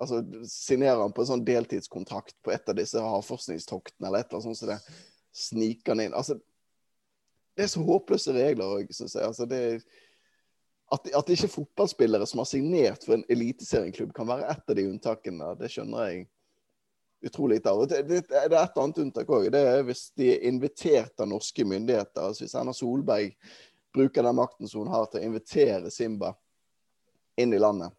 altså 0.00 0.22
Signere 0.48 1.02
han 1.02 1.12
på 1.12 1.20
en 1.20 1.28
sånn 1.28 1.44
deltidskontrakt 1.44 2.38
på 2.40 2.54
et 2.54 2.70
av 2.72 2.76
disse 2.78 3.00
havforskningstoktene, 3.04 4.06
eller 4.08 4.22
et 4.22 4.30
eller 4.30 4.38
annet 4.38 4.46
sånt, 4.46 4.60
så 4.62 4.70
det 4.70 4.78
sniker 5.36 5.92
han 5.92 6.00
inn. 6.06 6.14
Altså, 6.16 6.38
det 7.60 7.66
er 7.66 7.72
så 7.74 7.84
håpløse 7.84 8.32
regler 8.32 8.78
òg, 8.78 8.92
syns 8.96 9.18
jeg. 9.18 9.26
Altså, 9.28 9.44
det 9.48 9.60
at, 10.90 11.06
at 11.14 11.28
ikke 11.30 11.48
fotballspillere 11.52 12.26
som 12.26 12.40
har 12.42 12.48
signert 12.48 13.04
for 13.06 13.14
en 13.14 13.24
eliteserieklubb, 13.30 14.14
kan 14.16 14.26
være 14.26 14.48
ett 14.50 14.70
av 14.72 14.78
de 14.78 14.86
unntakene, 14.90 15.52
det 15.60 15.68
skjønner 15.70 16.08
jeg 16.08 16.24
utrolig 17.28 17.60
lite 17.60 17.70
av. 17.70 17.82
Det, 17.88 18.02
det, 18.08 18.20
det 18.30 18.56
er 18.56 18.64
et 18.64 18.80
annet 18.80 18.98
unntak 19.04 19.30
òg. 19.30 19.50
Det 19.52 19.60
er 19.60 19.84
hvis 19.86 20.08
de 20.18 20.32
er 20.32 20.46
invitert 20.48 21.20
av 21.20 21.28
norske 21.30 21.66
myndigheter. 21.68 22.24
Altså 22.24 22.46
hvis 22.46 22.56
Erna 22.58 22.74
Solberg 22.74 23.36
bruker 23.94 24.24
den 24.24 24.38
makten 24.38 24.70
som 24.70 24.82
hun 24.82 24.92
har 24.94 25.06
til 25.10 25.20
å 25.20 25.28
invitere 25.28 25.92
Simba 25.92 26.32
inn 27.38 27.54
i 27.54 27.60
landet, 27.60 27.92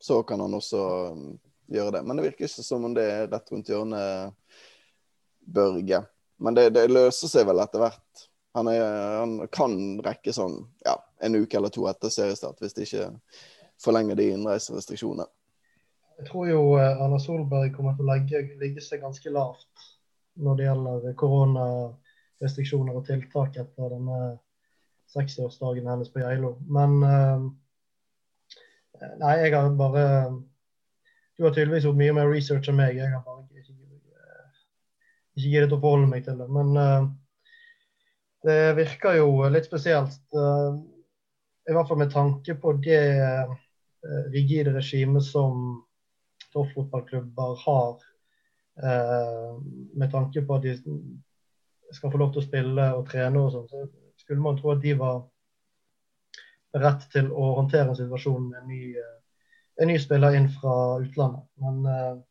så 0.00 0.22
kan 0.28 0.40
han 0.40 0.54
også 0.56 0.82
um, 1.12 1.28
gjøre 1.72 1.98
det. 1.98 2.04
Men 2.06 2.16
det 2.16 2.28
virker 2.30 2.48
ikke 2.48 2.64
som 2.64 2.86
om 2.86 2.94
det 2.96 3.04
er 3.10 3.28
rett 3.32 3.52
rundt 3.52 3.72
hjørnet, 3.72 4.62
Børge. 5.46 6.00
Men 6.42 6.56
det, 6.56 6.70
det 6.74 6.88
løser 6.90 7.30
seg 7.30 7.46
vel 7.48 7.60
etter 7.62 7.84
hvert. 7.84 8.24
Han, 8.56 8.70
er, 8.72 8.82
han, 9.20 9.34
kan 9.52 9.74
rekke 10.00 10.32
sånn 10.32 10.62
ja, 10.86 10.96
en 11.20 11.36
uke 11.36 11.58
eller 11.58 11.72
to 11.74 11.84
etter 11.90 12.12
seriestart, 12.12 12.62
hvis 12.62 12.76
de 12.76 12.86
ikke 12.86 13.10
forlenger 13.84 14.16
de 14.16 14.30
innreiserestriksjonene. 14.32 15.26
Jeg 16.16 16.30
tror 16.30 16.48
jo 16.48 16.60
eh, 16.80 17.02
Erna 17.04 17.18
Solberg 17.20 17.74
kommer 17.76 17.98
til 17.98 18.06
å 18.06 18.14
legge, 18.14 18.40
ligge 18.56 18.80
seg 18.80 19.02
ganske 19.04 19.32
lavt 19.34 19.84
når 20.40 20.56
det 20.56 20.66
gjelder 20.66 21.18
koronarestriksjoner 21.20 22.96
og 22.96 23.04
tiltak 23.08 23.60
etter 23.60 23.92
denne 23.92 24.20
60-årsdagen 25.12 25.88
hennes 25.92 26.12
på 26.12 26.24
Geilo. 26.24 26.56
Men 26.72 26.96
uh, 27.04 27.46
Nei, 29.20 29.34
jeg 29.42 29.52
har 29.52 29.68
bare 29.76 30.02
Du 31.36 31.44
har 31.44 31.52
tydeligvis 31.52 31.84
gjort 31.84 32.00
mye 32.00 32.14
mer 32.16 32.30
research 32.32 32.70
enn 32.72 32.78
meg. 32.80 32.96
Jeg 32.96 33.12
har 33.12 33.20
bare 33.24 33.44
ikke, 33.60 33.74
ikke 35.36 35.50
giddet 35.52 35.74
å 35.76 35.80
forholde 35.82 36.08
meg 36.08 36.24
til 36.24 36.40
det. 36.40 36.48
Men 36.52 36.72
uh, 36.80 37.08
det 38.46 38.76
virker 38.78 39.18
jo 39.18 39.30
litt 39.50 39.66
spesielt. 39.68 40.22
Uh, 40.34 40.78
I 41.66 41.74
hvert 41.74 41.88
fall 41.88 42.00
med 42.00 42.12
tanke 42.14 42.54
på 42.62 42.76
det 42.82 43.02
rigide 44.30 44.70
regimet 44.70 45.24
som 45.26 45.80
toppfotballklubber 46.54 47.56
har 47.58 48.04
med 49.98 50.12
tanke 50.12 50.44
på 50.46 50.58
at 50.60 50.62
de 50.62 50.74
skal 51.90 52.12
få 52.12 52.20
lov 52.20 52.30
til 52.34 52.42
å 52.42 52.44
spille 52.44 52.84
og 52.94 53.08
trene 53.10 53.42
og 53.42 53.50
sånn, 53.50 53.66
så 53.66 53.82
skulle 54.20 54.44
man 54.44 54.60
tro 54.60 54.70
at 54.76 54.84
de 54.84 54.94
var 55.00 55.24
beredt 56.76 57.08
til 57.12 57.32
å 57.32 57.50
håndtere 57.58 57.88
en 57.90 57.98
situasjon 57.98 58.48
med 58.50 58.60
en 58.60 58.70
ny, 58.70 58.82
eh, 59.00 59.18
en 59.82 59.90
ny 59.90 59.98
spiller 60.02 60.36
inn 60.38 60.48
fra 60.52 60.76
utlandet. 61.02 61.46
Men 61.62 62.22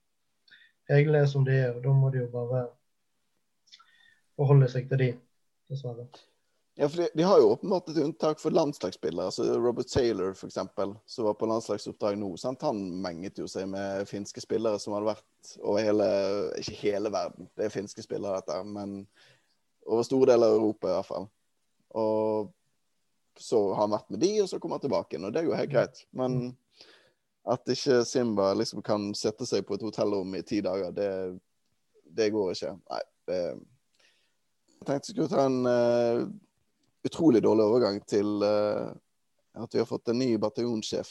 reglene 0.89 1.23
er 1.23 1.29
som 1.29 1.45
de 1.45 1.55
er, 1.57 1.75
og 1.75 1.83
da 1.83 1.93
må 1.93 2.11
de 2.13 2.23
jo 2.23 2.31
bare 2.33 2.65
forholde 4.35 4.69
seg 4.69 4.89
til 4.89 5.01
de, 5.01 5.09
dessverre. 5.71 6.07
Ja, 6.77 6.89
for 6.89 6.97
de, 6.97 7.07
de, 7.13 7.23
har 7.23 7.39
jo 7.39 7.53
åpenbart 7.53 7.87
et 7.89 8.01
unntak 8.03 8.39
for 8.39 8.51
landslagsspillere. 8.51 9.25
altså 9.25 9.59
Robert 9.59 9.87
Taylor, 9.87 10.33
f.eks., 10.35 10.57
som 11.05 11.25
var 11.25 11.37
på 11.39 11.47
landslagsoppdrag 11.47 12.17
nå. 12.19 12.33
Sant? 12.37 12.65
Han 12.67 12.81
menget 13.01 13.39
jo 13.39 13.47
seg 13.47 13.69
med 13.71 14.03
finske 14.09 14.43
spillere 14.43 14.79
som 14.83 14.97
hadde 14.97 15.13
vært 15.13 15.53
over 15.61 15.85
hele 15.85 16.09
Ikke 16.59 16.75
hele 16.81 17.11
verden, 17.13 17.47
det 17.55 17.67
er 17.67 17.71
finske 17.71 18.03
spillere, 18.03 18.41
dette, 18.41 18.59
men 18.67 19.05
over 19.85 20.03
store 20.03 20.33
deler 20.33 20.51
av 20.51 20.57
Europa 20.59 20.89
i 20.89 20.97
hvert 20.97 21.09
fall. 21.13 21.29
Og 21.95 22.51
så 23.39 23.61
har 23.71 23.85
han 23.85 23.95
vært 23.95 24.11
med 24.11 24.23
de, 24.25 24.33
og 24.43 24.49
så 24.51 24.59
kommer 24.59 24.75
han 24.75 24.83
tilbake 24.87 25.15
igjen. 25.15 25.29
Og 25.29 25.31
det 25.31 25.41
er 25.41 25.47
jo 25.47 25.55
helt 25.55 25.71
greit. 25.71 26.01
Men 26.11 26.41
at 27.47 27.71
ikke 27.71 28.01
Simba 28.09 28.49
liksom 28.57 28.83
kan 28.83 29.13
sette 29.15 29.47
seg 29.47 29.63
på 29.67 29.77
et 29.77 29.85
hotellrom 29.85 30.35
i 30.35 30.43
ti 30.43 30.59
dager, 30.65 30.91
det, 30.95 31.09
det 32.19 32.31
går 32.35 32.51
ikke. 32.51 32.73
Nei. 32.91 33.01
Det, 33.29 33.39
jeg 34.85 34.91
tenkte 34.91 35.09
jeg 35.09 35.15
skulle 35.15 35.31
ta 35.31 35.45
en 35.49 35.65
uh, 35.65 36.27
utrolig 37.05 37.41
dårlig 37.41 37.65
overgang 37.65 37.97
til 38.05 38.43
uh, 38.45 38.91
at 39.57 39.73
vi 39.73 39.81
har 39.81 39.87
fått 39.89 40.11
en 40.11 40.19
ny 40.19 40.35
bataljonssjef. 40.37 41.09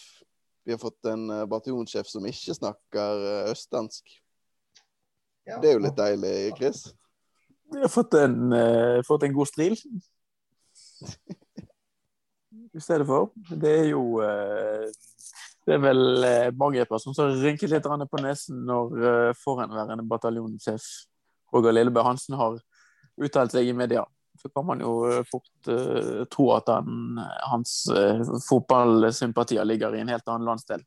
Vi 0.65 0.75
har 0.75 0.79
fått 0.79 1.09
en 1.11 1.25
uh, 1.33 1.45
bataljonssjef 1.51 2.07
som 2.07 2.27
ikke 2.29 2.55
snakker 2.55 3.25
østdansk. 3.51 4.15
Ja. 5.49 5.59
Det 5.59 5.73
er 5.73 5.75
jo 5.75 5.83
litt 5.83 5.99
deilig, 5.99 6.35
Chris. 6.59 6.85
Vi 7.75 7.83
har 7.83 7.91
fått 7.91 8.15
en, 8.21 8.53
uh, 8.55 9.01
fått 9.07 9.27
en 9.27 9.35
god 9.35 9.51
stril. 9.51 9.75
I 12.75 12.83
stedet 12.83 13.07
for. 13.07 13.33
Det 13.51 13.73
er 13.81 13.91
jo 13.91 14.21
uh, 14.23 14.87
Det 15.67 15.75
er 15.75 15.83
vel 15.83 16.05
uh, 16.23 16.55
mange 16.61 16.87
personer 16.87 17.19
som 17.19 17.43
rynker 17.43 17.71
litt 17.73 17.87
på 17.89 18.23
nesen 18.23 18.63
når 18.69 18.95
uh, 19.03 19.33
forhenværende 19.41 20.07
bataljonssjef 20.07 20.87
Roger 21.55 21.75
Lillebø 21.75 22.03
Hansen 22.03 22.39
har 22.39 22.59
uttalt 23.23 23.55
seg 23.55 23.69
i 23.69 23.77
media. 23.77 24.05
Så 24.43 24.49
kan 24.51 24.67
man 24.67 24.81
jo 24.83 25.23
fort 25.31 25.69
uh, 25.71 26.25
tro 26.31 26.49
at 26.57 26.69
han, 26.73 27.21
hans 27.51 27.85
uh, 27.93 28.25
fotballsympatier 28.49 29.65
ligger 29.65 29.95
i 29.95 30.03
en 30.03 30.11
helt 30.11 30.27
annen 30.29 30.49
landsdel 30.49 30.83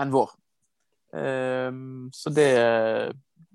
enn 0.00 0.12
vår. 0.12 0.34
Um, 1.16 2.10
så 2.12 2.30
det 2.34 2.50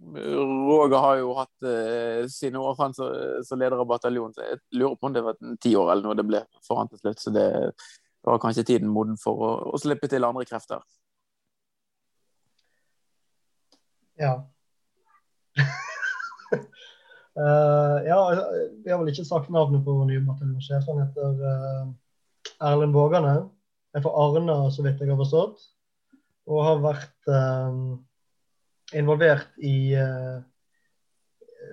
Roger 0.02 0.98
har 0.98 1.20
jo 1.20 1.36
hatt 1.38 1.68
uh, 1.68 2.26
sine 2.32 2.58
år 2.58 2.80
han 2.80 2.96
som 2.98 3.60
leder 3.62 3.78
av 3.78 3.90
bataljonen. 3.92 4.34
så 4.34 4.48
Jeg 4.48 4.62
lurer 4.80 4.96
på 4.98 5.12
om 5.12 5.14
det 5.14 5.26
var 5.26 5.38
ti 5.62 5.76
år 5.78 5.92
eller 5.94 6.08
noe 6.08 6.18
det 6.18 6.26
ble 6.26 6.42
for 6.66 6.82
han 6.82 6.90
til 6.90 7.04
slutt. 7.04 7.22
Så 7.22 7.36
det 7.36 7.48
var 8.26 8.42
kanskje 8.42 8.66
tiden 8.74 8.90
moden 8.90 9.22
for 9.22 9.46
å, 9.46 9.52
å 9.76 9.82
slippe 9.82 10.10
til 10.10 10.26
andre 10.26 10.48
krefter. 10.50 10.82
Ja. 14.22 14.34
Uh, 17.42 17.98
ja, 18.06 18.20
vi 18.84 18.92
har 18.92 19.00
vel 19.02 19.10
ikke 19.12 19.26
sagt 19.28 19.52
navnet 19.54 19.84
på 19.86 19.96
vår 19.98 20.08
nye 20.10 20.24
bataljonssjef. 20.26 20.86
Han 20.90 21.02
heter 21.04 21.42
uh, 21.42 21.90
Erlend 22.70 22.96
Vågane. 22.96 23.36
Er 23.96 24.04
fra 24.06 24.14
Arna, 24.24 24.58
så 24.72 24.86
vidt 24.86 25.02
jeg 25.02 25.12
har 25.12 25.20
forstått. 25.20 25.66
Og 26.52 26.64
har 26.66 26.84
vært 26.84 27.32
uh, 27.32 27.98
involvert 28.98 29.52
i 29.64 29.76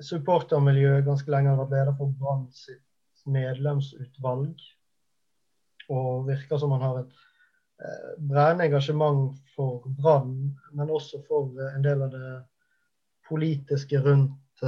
supportermiljøet 0.05 1.07
ganske 1.07 1.31
lenge. 1.33 1.51
Han 1.51 1.59
Har 1.59 1.67
vært 1.67 1.79
leder 1.79 1.97
for 1.99 2.13
Brann 2.19 2.45
sitt 2.55 3.25
medlemsutvalg. 3.29 4.61
Og 5.89 6.29
virker 6.29 6.61
som 6.61 6.75
han 6.77 6.85
har 6.85 7.01
et 7.03 7.25
brennende 8.19 8.67
engasjement 8.67 9.39
for 9.55 9.87
Brann, 9.99 10.53
men 10.75 10.91
også 10.91 11.21
for 11.29 11.55
en 11.71 11.85
del 11.85 12.03
av 12.03 12.11
det 12.13 12.33
politiske 13.29 14.01
rundt, 14.03 14.65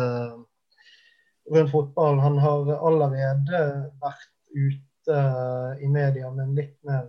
rundt 1.50 1.73
fotballen. 1.73 2.23
Han 2.23 2.38
har 2.38 2.73
allerede 2.76 3.62
vært 4.02 4.30
ute 4.50 5.20
i 5.80 5.88
media 5.88 6.30
med 6.30 6.44
en 6.44 6.56
litt 6.59 6.76
mer 6.87 7.06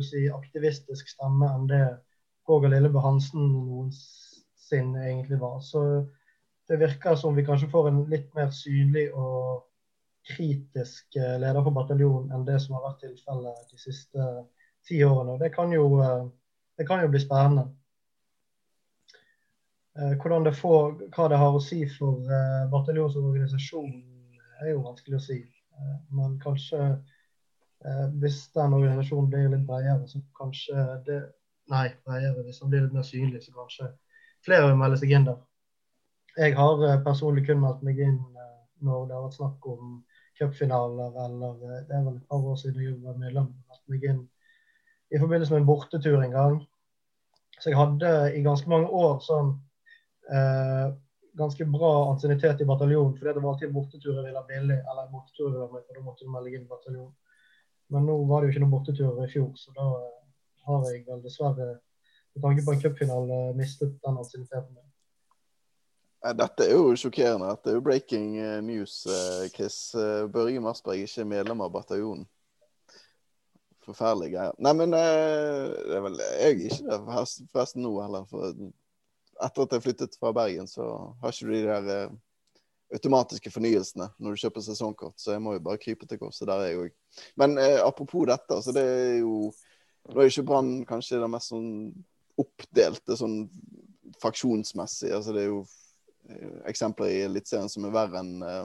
si, 0.00 0.26
aktivistisk 0.30 1.08
stemme 1.10 1.48
enn 1.54 1.68
det 1.70 1.84
Roger 2.48 2.72
Lillebø 2.72 3.02
Hansen 3.02 3.52
noensinne 3.52 5.04
egentlig 5.06 5.38
var. 5.40 5.60
Så 5.64 5.82
det 6.68 6.80
virker 6.80 7.18
som 7.18 7.36
vi 7.36 7.44
kanskje 7.46 7.70
får 7.72 7.90
en 7.90 8.02
litt 8.10 8.30
mer 8.36 8.50
synlig 8.54 9.08
og 9.12 9.68
kritisk 10.26 11.16
eh, 11.18 11.38
leder 11.42 11.62
for 11.64 11.74
bataljonen 11.74 12.30
enn 12.34 12.46
det 12.46 12.58
som 12.62 12.76
har 12.76 12.84
vært 12.86 13.02
tilfellet 13.02 13.72
de 13.72 13.80
siste 13.80 14.26
ti 14.86 15.00
årene. 15.04 15.38
Det 15.40 15.50
kan 15.54 15.72
jo, 15.74 15.86
eh, 16.02 16.28
det 16.78 16.86
kan 16.88 17.02
jo 17.02 17.10
bli 17.12 17.22
spennende. 17.22 17.66
Eh, 19.98 20.14
hvordan 20.22 20.46
det 20.46 20.54
får, 20.56 20.94
hva 21.16 21.28
det 21.28 21.40
har 21.40 21.56
å 21.56 21.62
si 21.62 21.82
for 21.98 22.22
bataljonsorganisasjonen, 22.72 24.00
er 24.62 24.72
jo 24.72 24.86
vanskelig 24.86 25.18
å 25.18 25.24
si. 25.24 25.42
Men 26.14 26.36
kanskje 26.42 26.78
hvis 28.22 28.44
den 28.54 28.76
organisasjonen 28.76 29.30
blir 29.32 29.48
litt 29.50 29.64
bredere, 29.66 30.06
så 30.06 30.20
kanskje 30.38 30.84
det 31.08 31.16
Nei, 31.70 31.88
bredere. 32.04 32.42
Hvis 32.42 32.58
den 32.60 32.70
blir 32.70 32.84
litt 32.84 32.94
mer 32.96 33.06
synlig, 33.06 33.42
så 33.44 33.54
kanskje 33.54 33.88
flere 34.44 34.68
vil 34.68 34.78
melde 34.80 34.98
seg 35.00 35.14
inn 35.14 35.28
der. 35.28 35.38
Jeg 36.36 36.56
har 36.56 36.82
eh, 36.88 37.00
personlig 37.04 37.46
kun 37.46 37.60
meldt 37.62 37.84
meg 37.86 38.00
inn 38.00 38.18
eh, 38.18 38.58
når 38.86 39.06
det 39.08 39.16
har 39.16 39.24
vært 39.26 39.38
snakk 39.38 39.68
om 39.68 39.98
cupfinaler, 40.40 41.16
eller 41.26 41.66
eh, 41.68 41.82
det 41.88 41.96
er 41.96 42.06
vel 42.06 42.18
et 42.18 42.28
par 42.30 42.46
år 42.52 42.58
siden 42.60 42.84
jeg 42.84 42.98
var 43.04 43.18
medlem. 43.20 43.50
Meldt 43.70 43.94
meg 43.94 44.06
inn 44.10 44.22
i 45.12 45.20
forbindelse 45.20 45.54
med 45.54 45.62
en 45.62 45.68
bortetur 45.68 46.18
en 46.18 46.36
gang. 46.36 46.60
Så 47.60 47.70
jeg 47.70 47.78
hadde 47.78 48.12
i 48.34 48.42
ganske 48.42 48.70
mange 48.72 48.88
år 48.88 49.20
sånn 49.22 49.54
eh, 50.30 50.94
ganske 51.32 51.64
bra 51.64 51.92
ansiennitet 52.10 52.60
i 52.60 52.68
bataljonen, 52.68 53.16
fordi 53.18 53.32
det 53.32 53.42
var 53.42 53.54
alltid 53.54 53.72
borteturer 53.72 54.26
ville 54.26 54.44
billig, 54.48 54.78
eller 54.90 55.12
borteturer 55.12 55.68
for 55.68 55.96
da 55.96 56.04
måtte 56.04 56.24
du 56.24 56.30
melde 56.30 56.54
inn 56.56 56.68
bataljonen. 56.68 57.14
Men 57.92 58.06
nå 58.08 58.16
var 58.28 58.40
det 58.40 58.48
jo 58.48 58.54
ikke 58.54 58.64
noen 58.64 58.76
borteturer 58.76 59.24
i 59.24 59.32
fjor, 59.32 59.50
så 59.56 59.72
da 59.76 59.88
har 60.66 60.86
jeg 60.90 61.04
vel 61.08 61.24
dessverre 61.24 61.72
med 62.32 62.44
tanke 62.44 62.64
på 62.64 62.72
en 62.72 62.80
cupfinale 62.80 63.40
mistet 63.58 63.98
den 64.04 64.18
ansienniteten. 64.20 64.78
Dette 66.22 66.68
er 66.68 66.76
jo 66.76 66.92
sjokkerende. 66.94 67.48
Dette 67.50 67.72
er 67.72 67.76
jo 67.76 67.82
breaking 67.82 68.36
eh, 68.38 68.60
news, 68.62 69.00
eh, 69.10 69.48
Chris. 69.50 69.94
Eh, 69.98 70.28
Børge 70.30 70.60
Marsberg 70.62 71.00
er 71.00 71.08
ikke 71.08 71.26
medlem 71.26 71.64
av 71.64 71.72
bataljonen. 71.74 72.28
Forferdelige 73.82 74.36
greier. 74.36 74.54
Nei, 74.62 74.72
men 74.78 74.94
det 74.94 75.00
er 75.02 76.04
vel 76.04 76.20
Jeg 76.22 76.44
er 76.46 76.52
ikke 76.54 76.76
det 76.86 77.00
forresten 77.50 77.82
nå 77.82 77.96
heller. 77.98 78.28
For 78.30 78.54
etter 79.42 79.64
at 79.64 79.74
jeg 79.76 79.84
flyttet 79.86 80.18
fra 80.20 80.32
Bergen, 80.36 80.68
så 80.70 80.86
har 81.22 81.34
ikke 81.34 81.48
du 81.48 81.54
de 81.54 81.64
der 81.66 82.12
automatiske 82.92 83.52
fornyelsene 83.52 84.08
når 84.20 84.34
du 84.34 84.42
kjøper 84.42 84.64
sesongkort. 84.64 85.16
Så 85.20 85.34
jeg 85.34 85.42
må 85.42 85.56
jo 85.56 85.64
bare 85.64 85.80
krype 85.80 86.08
til 86.08 86.20
korset 86.20 86.48
der, 86.48 86.66
jeg 86.68 86.80
òg. 86.80 86.96
Men 87.40 87.56
eh, 87.60 87.78
apropos 87.82 88.26
dette, 88.28 88.58
så 88.62 88.74
det 88.74 88.86
er 88.86 89.20
jo 89.22 89.52
Nå 90.02 90.18
er 90.18 90.32
ikke 90.32 90.42
Brann 90.42 90.70
kanskje 90.82 91.20
det 91.22 91.28
mest 91.30 91.52
sånn 91.52 91.92
oppdelte 92.42 93.14
sånn 93.14 93.44
faksjonsmessig. 94.18 95.12
Altså, 95.14 95.30
det 95.30 95.44
er 95.44 95.52
jo 95.52 95.60
eh, 96.26 96.56
eksempler 96.72 97.12
i 97.12 97.20
Eliteserien 97.28 97.70
som 97.70 97.86
er 97.86 97.94
verre 97.94 98.18
enn 98.18 98.42
eh, 98.42 98.64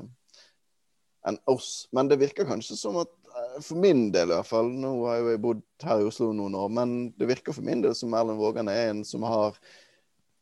en 1.30 1.38
oss. 1.46 1.86
Men 1.94 2.10
det 2.10 2.18
virker 2.24 2.48
kanskje 2.48 2.78
som 2.80 2.98
at 3.02 3.12
uh, 3.28 3.60
for 3.62 3.80
min 3.82 4.08
del 4.14 4.32
i 4.32 4.38
hvert 4.38 4.50
fall, 4.50 4.70
nå 4.72 4.94
har 5.06 5.20
jeg 5.20 5.36
jo 5.36 5.44
bodd 5.46 5.64
her 5.84 6.02
i 6.02 6.08
Oslo 6.08 6.32
noen 6.36 6.56
år, 6.58 6.72
men 6.74 6.96
det 7.20 7.30
virker 7.30 7.56
for 7.56 7.68
min 7.68 7.84
del 7.84 7.96
som 7.98 8.16
Erlend 8.18 8.42
Vågan 8.42 8.72
er 8.72 8.92
en 8.92 9.04
som 9.08 9.26
har 9.28 9.58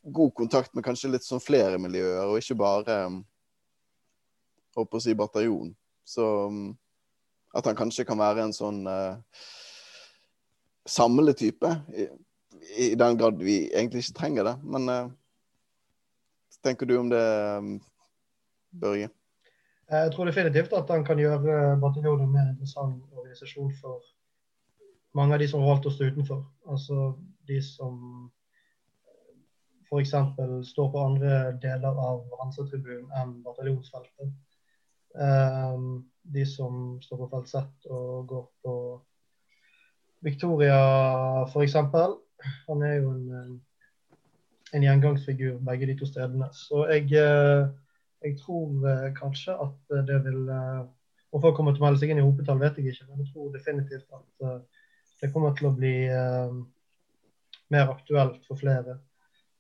god 0.06 0.34
kontakt 0.34 0.74
med 0.74 0.86
kanskje 0.86 1.12
litt 1.14 1.26
sånn 1.26 1.44
flere 1.44 1.80
miljøer, 1.82 2.28
og 2.30 2.38
ikke 2.40 2.58
bare 2.60 3.00
håper 4.76 5.00
å 5.00 5.04
si 5.04 5.16
bataljon. 5.18 5.72
Så 6.06 6.26
at 7.56 7.66
han 7.66 7.78
kanskje 7.78 8.06
kan 8.08 8.20
være 8.20 8.46
en 8.46 8.54
sånn 8.54 8.84
uh, 8.86 9.18
samletype, 10.86 11.72
i, 11.96 12.08
i, 12.76 12.88
den 13.00 13.18
grad 13.18 13.40
vi 13.42 13.64
egentlig 13.72 14.04
ikke 14.04 14.20
trenger 14.20 14.50
det. 14.50 14.56
Men 14.64 14.90
uh, 14.92 15.14
tenker 16.66 16.90
du 16.90 16.98
om 17.00 17.12
det, 17.12 17.24
Børge? 18.76 19.10
Jeg 19.86 20.12
tror 20.12 20.28
definitivt 20.28 20.74
at 20.74 20.90
han 20.90 21.06
kan 21.06 21.20
gjøre 21.22 21.76
bataljonen 21.82 22.32
mer 22.34 22.50
interessant 22.50 23.04
organisasjon 23.14 23.70
for 23.80 24.02
mange 25.16 25.38
av 25.38 25.40
de 25.40 25.48
som 25.48 25.62
har 25.62 25.76
holdt 25.76 25.92
stå 25.94 26.10
utenfor. 26.10 26.42
Altså 26.68 27.14
de 27.48 27.60
som 27.64 28.26
f.eks. 29.86 30.14
står 30.70 30.92
på 30.92 31.04
andre 31.04 31.38
deler 31.62 32.02
av 32.08 32.26
Hansa-tribunen 32.42 33.12
enn 33.22 33.38
bataljonsfeltet. 33.46 34.34
Um, 35.16 36.06
de 36.28 36.44
som 36.50 36.98
står 37.04 37.22
på 37.22 37.30
felt 37.32 37.52
Z 37.52 37.90
og 37.94 38.26
går 38.28 38.46
på 38.66 38.76
Victoria 40.26 40.80
f.eks. 41.46 41.78
Han 42.68 42.84
er 42.84 42.98
jo 42.98 43.14
en, 43.14 43.56
en 44.74 44.86
gjengangsfigur 44.86 45.62
begge 45.66 45.88
de 45.92 45.98
to 46.00 46.10
stedene. 46.10 46.50
Så 46.54 46.88
jeg 46.90 47.14
eh, 47.22 47.70
jeg 48.26 48.38
tror 48.42 48.88
eh, 48.90 49.10
kanskje 49.14 49.54
at 49.66 49.94
eh, 49.94 50.06
det 50.08 50.22
vil 50.26 50.48
eh, 50.50 50.86
Om 51.36 51.42
folk 51.44 51.58
kommer 51.58 51.74
til 51.76 51.84
å 51.84 51.86
melde 51.86 52.00
seg 52.00 52.12
inn 52.14 52.22
i 52.22 52.24
hopetall, 52.24 52.62
vet 52.62 52.78
jeg 52.80 52.94
ikke, 52.94 53.10
men 53.10 53.20
jeg 53.20 53.34
tror 53.34 53.50
definitivt 53.52 54.14
at 54.16 54.46
eh, 54.48 54.86
det 55.20 55.32
kommer 55.34 55.56
til 55.58 55.68
å 55.68 55.74
bli 55.76 55.96
eh, 56.08 56.54
mer 57.76 57.92
aktuelt 57.92 58.46
for 58.48 58.62
flere 58.62 58.96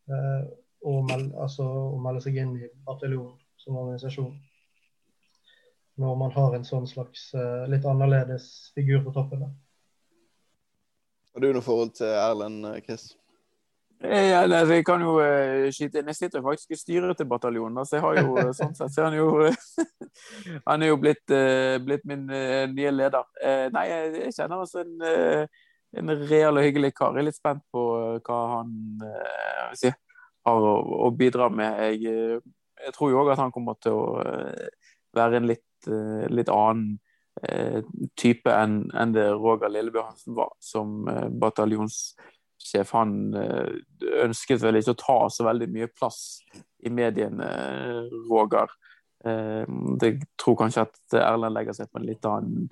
eh, 0.10 0.46
å 0.86 1.00
melde, 1.06 1.34
altså, 1.42 1.66
og 1.66 2.00
melde, 2.04 2.22
seg 2.26 2.38
inn 2.42 2.56
i 2.60 2.70
bataljonen 2.86 3.36
som 3.62 3.78
organisasjon. 3.82 4.34
Når 6.02 6.16
man 6.20 6.34
har 6.36 6.56
en 6.56 6.66
sånn 6.68 6.88
slags 6.92 7.30
litt 7.72 7.86
annerledes 7.88 8.50
figur 8.76 9.00
på 9.06 9.14
toppen. 9.16 9.46
Har 11.32 11.44
du 11.44 11.48
noe 11.56 11.64
forhold 11.64 11.94
til 11.96 12.12
Erlend, 12.12 12.68
Chris? 12.84 13.14
Ja, 14.04 14.44
jeg 14.44 14.84
kan 14.86 15.02
jo 15.02 15.14
skyte 15.72 16.02
inn. 16.02 16.12
Jeg 16.12 16.20
sitter 16.20 16.44
faktisk 16.44 16.76
i 16.76 16.80
styret 16.82 17.16
til 17.18 17.30
bataljonen. 17.32 17.80
Så 17.88 17.96
jeg 17.96 18.04
har 18.04 18.20
jo, 18.20 18.36
sånn 18.60 18.76
sett, 18.76 18.92
så 18.92 19.08
han, 19.08 19.16
jo, 19.16 19.48
han 20.68 20.84
er 20.84 20.92
jo 20.92 21.00
blitt, 21.00 21.36
blitt 21.88 22.04
min 22.12 22.28
nye 22.28 22.92
leder. 22.92 23.32
nei, 23.72 23.86
jeg, 23.88 24.36
kjenner 24.36 24.66
altså 24.68 24.84
en, 24.84 25.48
en, 26.00 26.14
real 26.30 26.60
og 26.60 26.66
hyggelig 26.66 26.94
kar. 26.98 27.16
Jeg 27.16 27.24
er 27.24 27.30
litt 27.30 27.40
spent 27.40 27.64
på 27.74 27.86
hva 28.26 28.42
han 28.58 28.76
si, 29.78 29.92
har 30.46 30.68
å, 30.70 30.76
å, 31.08 31.10
bidra 31.16 31.50
med. 31.54 31.82
Jeg, 31.90 32.42
jeg 32.86 32.96
tror 32.96 33.12
jo 33.12 33.24
òg 33.24 33.34
at 33.34 33.42
han 33.42 33.54
kommer 33.56 33.80
til 33.82 33.98
å 33.98 34.06
være 35.16 35.40
en 35.40 35.50
litt, 35.50 35.90
litt 36.32 36.52
annen 36.52 36.96
type 38.16 38.52
enn 38.52 38.80
en 38.96 39.14
det 39.16 39.28
Roger 39.34 39.72
Lillebø 39.72 40.04
Hansen 40.06 40.36
var 40.38 40.54
som 40.64 41.08
eh, 41.12 41.28
bataljonssjef. 41.30 42.92
han 42.94 43.36
eh, 43.36 43.76
ønsket 44.24 44.64
vel 44.64 44.80
ikke 44.80 44.96
å 44.96 45.02
ta 45.02 45.18
så 45.30 45.48
veldig 45.48 45.70
mye 45.74 45.92
plass 45.92 46.40
i 46.86 46.92
mediene, 46.94 47.50
Roger. 48.30 48.72
Eh, 49.26 49.66
jeg 50.02 50.22
tror 50.40 50.60
kanskje 50.64 50.86
at 50.88 51.18
Erlend 51.20 51.58
legger 51.58 51.78
seg 51.78 51.92
på 51.92 52.00
en 52.00 52.08
litt 52.08 52.30
annen 52.30 52.70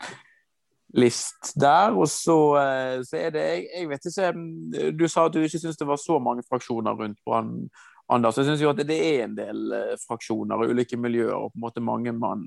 list 0.97 1.53
der. 1.59 1.95
Og 1.97 2.09
så, 2.11 2.37
eh, 2.61 2.97
så 3.07 3.19
er 3.19 3.33
det 3.35 3.45
jeg, 3.47 3.65
jeg, 3.71 3.89
vet 3.89 4.09
ikke 4.09 4.91
Du 4.99 5.07
sa 5.09 5.27
at 5.27 5.35
du 5.35 5.41
ikke 5.41 5.61
syns 5.61 5.79
det 5.79 5.89
var 5.89 6.01
så 6.01 6.19
mange 6.21 6.45
fraksjoner 6.49 6.97
rundt 6.99 7.19
Brann. 7.25 7.57
Anders, 8.11 8.37
jeg 8.37 8.49
syns 8.49 8.61
jo 8.61 8.69
at 8.73 8.81
det 8.83 8.99
er 8.99 9.23
en 9.23 9.37
del 9.37 9.73
fraksjoner 10.03 10.59
og 10.59 10.73
ulike 10.75 10.99
miljøer, 10.99 11.37
og 11.37 11.53
på 11.53 11.57
en 11.57 11.63
måte 11.63 11.83
mange 11.83 12.11
mann 12.11 12.43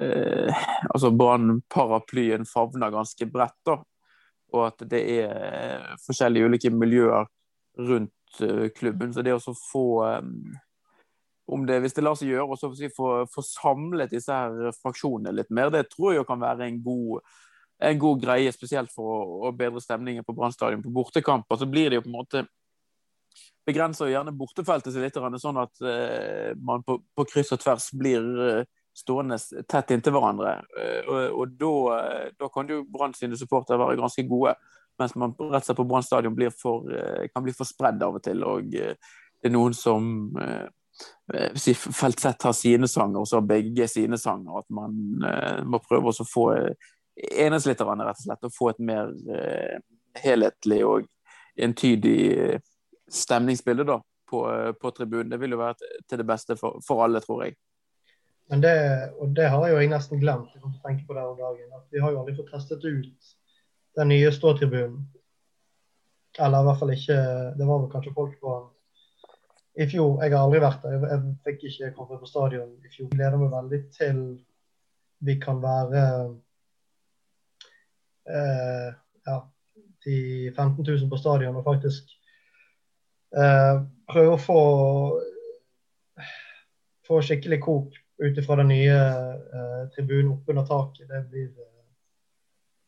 eh, 0.00 0.62
Altså 0.88 1.10
Brann-paraplyen 1.12 2.48
favner 2.48 2.94
ganske 2.94 3.28
bredt, 3.30 3.58
da 3.68 3.76
og 4.54 4.66
at 4.66 4.84
det 4.90 5.02
er 5.22 5.84
forskjellige 6.04 6.48
ulike 6.50 6.72
miljøer 6.74 7.28
rundt 7.78 8.42
eh, 8.42 8.68
klubben. 8.76 9.12
Så 9.14 9.22
det 9.22 9.36
å 9.36 9.54
få 9.54 9.84
eh, 10.08 10.24
om 11.50 11.66
det, 11.66 11.80
Hvis 11.82 11.96
det 11.96 12.04
lar 12.04 12.14
seg 12.14 12.30
gjøre 12.30 12.54
å 12.54 12.58
få, 12.94 13.06
få, 13.26 13.42
samlet 13.42 14.12
disse 14.12 14.30
her 14.30 14.74
fraksjonene 14.82 15.34
litt 15.34 15.50
mer, 15.50 15.72
det 15.74 15.88
tror 15.90 16.14
jeg 16.14 16.26
kan 16.28 16.40
være 16.40 16.68
en 16.68 16.76
god, 16.84 17.24
en 17.88 17.98
god 17.98 18.22
greie, 18.22 18.52
spesielt 18.54 18.92
for 18.94 19.10
å, 19.10 19.48
å 19.48 19.52
bedre 19.56 19.82
stemningen 19.82 20.26
på 20.26 20.36
Brann 20.36 20.54
stadion 20.54 20.84
på 20.84 20.92
bortekamper. 20.94 21.58
Så 21.58 21.66
blir 21.66 21.90
det 21.90 21.98
jo 21.98 22.04
på 22.06 22.12
en 22.12 22.18
måte 22.20 22.44
begrenser 23.66 24.10
gjerne 24.10 24.34
bortefeltet 24.36 24.94
seg 24.94 25.04
litt, 25.04 25.18
sånn 25.42 25.60
at 25.60 25.82
eh, 25.86 26.52
man 26.58 26.84
på, 26.86 27.00
på, 27.16 27.26
kryss 27.28 27.52
og 27.54 27.62
tvers 27.62 27.90
blir 27.98 28.26
eh, 28.46 28.68
stående 28.96 29.38
tett 29.70 29.94
inntil 29.94 30.16
hverandre. 30.16 30.56
Eh, 30.80 31.00
og, 31.06 31.40
og 31.44 31.94
eh, 31.94 32.28
da, 32.38 32.50
kan 32.52 32.70
jo 32.70 32.82
Brann 32.88 33.14
sine 33.16 33.38
supportere 33.38 33.80
være 33.80 34.00
ganske 34.00 34.26
gode, 34.28 34.56
mens 35.00 35.16
man 35.16 35.34
rett 35.38 35.62
og 35.62 35.68
slett 35.68 35.80
på 35.80 35.88
Brann 35.88 36.06
stadion 36.06 36.36
eh, 36.42 37.28
kan 37.32 37.46
bli 37.46 37.56
for 37.56 37.68
spredd 37.68 38.02
av 38.06 38.20
og 38.20 38.24
til. 38.24 38.44
og 38.44 38.70
det 38.70 39.48
er 39.48 39.54
noen 39.54 39.72
som 39.72 40.28
si, 41.54 41.74
Felt 41.74 42.20
sett 42.20 42.42
har 42.42 42.56
sine 42.56 42.88
sanger, 42.88 43.20
og 43.20 43.28
så 43.28 43.38
har 43.38 43.48
begge 43.48 43.88
sine 43.88 44.18
sanger. 44.18 44.58
At 44.62 44.68
man 44.74 44.96
uh, 45.24 45.62
må 45.64 45.82
prøve 45.84 46.12
å 46.12 46.26
få 46.26 46.50
enes 47.20 47.66
litt, 47.68 47.80
rett 47.80 48.04
og 48.04 48.22
slett, 48.24 48.46
og 48.48 48.56
få 48.56 48.70
et 48.72 48.84
mer 48.90 49.12
uh, 49.30 49.78
helhetlig 50.20 50.82
og 50.86 51.08
entydig 51.60 52.60
stemningsbilde 53.10 53.84
da, 53.88 53.98
på, 54.30 54.44
på 54.80 54.92
tribunen. 54.96 55.30
Det 55.32 55.40
vil 55.42 55.56
jo 55.56 55.60
være 55.60 55.90
til 56.08 56.22
det 56.22 56.26
beste 56.26 56.56
for, 56.58 56.78
for 56.86 57.04
alle, 57.04 57.22
tror 57.24 57.44
jeg. 57.46 57.56
Men 58.50 58.62
det, 58.64 58.74
og 59.22 59.34
det 59.36 59.46
har 59.46 59.62
jeg 59.62 59.74
jo 59.74 59.80
jeg 59.82 59.90
nesten 59.92 60.20
glemt. 60.22 60.54
Jeg 60.54 60.72
tenke 60.82 61.06
på 61.06 61.14
det 61.14 61.22
om 61.22 61.38
dagen, 61.38 61.70
at 61.76 61.86
Vi 61.94 62.00
har 62.02 62.10
jo 62.10 62.22
aldri 62.22 62.34
fått 62.34 62.50
testet 62.50 62.84
ut 62.84 63.34
den 63.98 64.10
nye 64.10 64.32
ståtribunen. 64.34 65.04
Eller 66.38 66.62
i 66.62 66.66
hvert 66.66 66.78
fall 66.78 66.92
ikke 66.94 67.18
Det 67.58 67.66
var 67.66 67.80
vel 67.82 67.90
kanskje 67.92 68.14
folk 68.14 68.34
på 68.42 68.56
i 69.80 69.86
fjor. 69.88 70.20
Jeg 70.22 70.34
har 70.34 70.44
aldri 70.44 70.60
vært 70.62 70.84
der. 70.84 70.96
Jeg, 70.96 71.08
jeg 71.10 71.34
fikk 71.46 71.66
ikke 71.70 71.90
komme 71.96 72.20
på 72.20 72.28
stadion 72.28 72.70
i 72.84 72.92
fjor. 72.92 73.08
Jeg 73.08 73.16
gleder 73.16 73.40
meg 73.40 73.54
veldig 73.54 73.80
til 73.96 74.22
vi 75.20 75.36
kan 75.40 75.58
være 75.60 76.04
eh, 78.28 78.92
ja, 79.28 79.36
de 80.06 80.20
15 80.56 80.84
000 80.86 81.10
på 81.10 81.18
stadion 81.20 81.58
og 81.60 81.66
faktisk 81.66 82.08
eh, 83.36 83.82
prøve 84.08 84.36
å 84.36 84.40
få 84.40 84.60
få 87.10 87.18
skikkelig 87.26 87.60
kok 87.64 87.98
ut 88.20 88.38
ifra 88.38 88.56
den 88.60 88.70
nye 88.70 88.96
eh, 88.96 89.82
tribunen 89.94 90.32
oppunder 90.36 90.66
taket. 90.68 91.08
Det, 91.08 91.20
blir, 91.30 91.48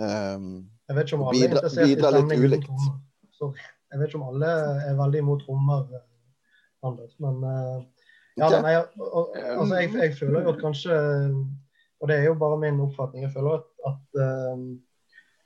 um, 0.00 0.46
jeg 0.88 0.96
vet 0.96 1.10
ikke 1.10 1.18
om 1.18 1.26
alle 1.28 1.42
er 1.42 1.50
interessert 1.50 1.92
i 1.92 1.98
stemning 1.98 2.46
uten 2.46 2.64
trommer. 2.64 3.66
Jeg 3.90 4.00
vet 4.00 4.08
ikke 4.08 4.20
om 4.22 4.30
alle 4.30 4.54
er 4.86 4.96
veldig 4.96 5.20
imot 5.26 5.44
trommer, 5.44 5.84
eh. 5.98 6.06
Men 7.20 7.44
uh, 7.44 7.99
ja, 8.36 8.50
nei, 8.62 8.74
altså, 8.76 9.74
jeg, 9.74 9.90
jeg, 9.94 10.14
føler 10.18 10.44
jo 10.44 10.52
at 10.54 10.60
kanskje 10.62 10.98
Og 12.00 12.08
det 12.08 12.16
er 12.16 12.28
jo 12.30 12.36
bare 12.40 12.56
min 12.62 12.78
oppfatning. 12.80 13.26
Jeg 13.26 13.32
føler 13.34 13.58
at, 13.58 13.66
at 13.90 14.20
um, 14.54 14.62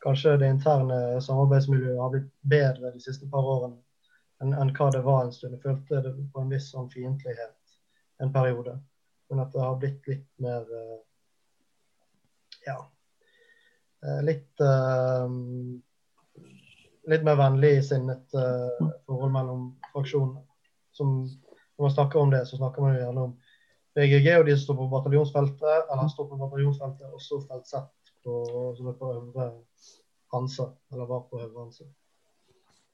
kanskje 0.04 0.36
det 0.38 0.52
interne 0.52 0.98
samarbeidsmiljøet 1.24 1.98
har 1.98 2.12
blitt 2.12 2.28
bedre 2.46 2.92
de 2.94 3.02
siste 3.02 3.26
par 3.32 3.42
årene 3.42 3.80
enn 4.42 4.54
en 4.60 4.70
hva 4.76 4.90
det 4.92 5.00
var 5.06 5.24
en 5.24 5.32
stund. 5.32 5.56
Jeg 5.56 5.62
følte 5.64 6.02
det 6.04 6.12
på 6.34 6.42
en 6.42 6.52
viss 6.52 6.68
sånn 6.74 6.90
fiendtlighet 6.92 7.56
en 8.22 8.32
periode. 8.34 8.76
Men 9.30 9.40
at 9.44 9.52
det 9.54 9.62
har 9.64 9.78
blitt 9.80 10.06
litt 10.10 10.28
mer 10.42 10.68
uh, 10.68 11.00
Ja. 12.66 12.78
eh, 14.04 14.20
Litt 14.24 14.60
uh, 14.60 15.28
Litt 17.10 17.24
mer 17.24 17.36
vennligsinnet 17.36 18.36
uh, 18.38 18.92
forhold 19.04 19.32
mellom 19.32 19.64
fraksjonene. 19.92 20.44
Som, 20.94 21.26
når 21.76 21.86
man 21.86 21.94
snakker 21.94 22.20
om 22.20 22.30
det, 22.30 22.44
så 22.46 22.56
snakker 22.56 22.82
man 22.82 22.94
jo 22.94 23.02
gjerne 23.02 23.26
om 23.28 23.34
BGG 23.94 24.30
og 24.38 24.46
de 24.46 24.54
som 24.56 24.64
står 24.64 24.78
på 24.78 24.92
bataljonsfeltet, 24.94 25.90
eller 25.90 26.08
står 26.12 26.30
på 26.30 26.38
bataljonsfeltet 26.44 27.10
og 27.10 27.22
så 27.22 27.40
felt 27.48 27.68
Z 27.70 27.84
på, 28.24 28.38
som 28.78 28.88
er 28.90 28.96
på 28.98 29.10
øvre 29.12 29.50
Hansa, 30.34 30.70
eller 30.92 31.06
var 31.10 31.28
på 31.30 31.42
øvre 31.42 31.66
Hansa. 31.66 31.84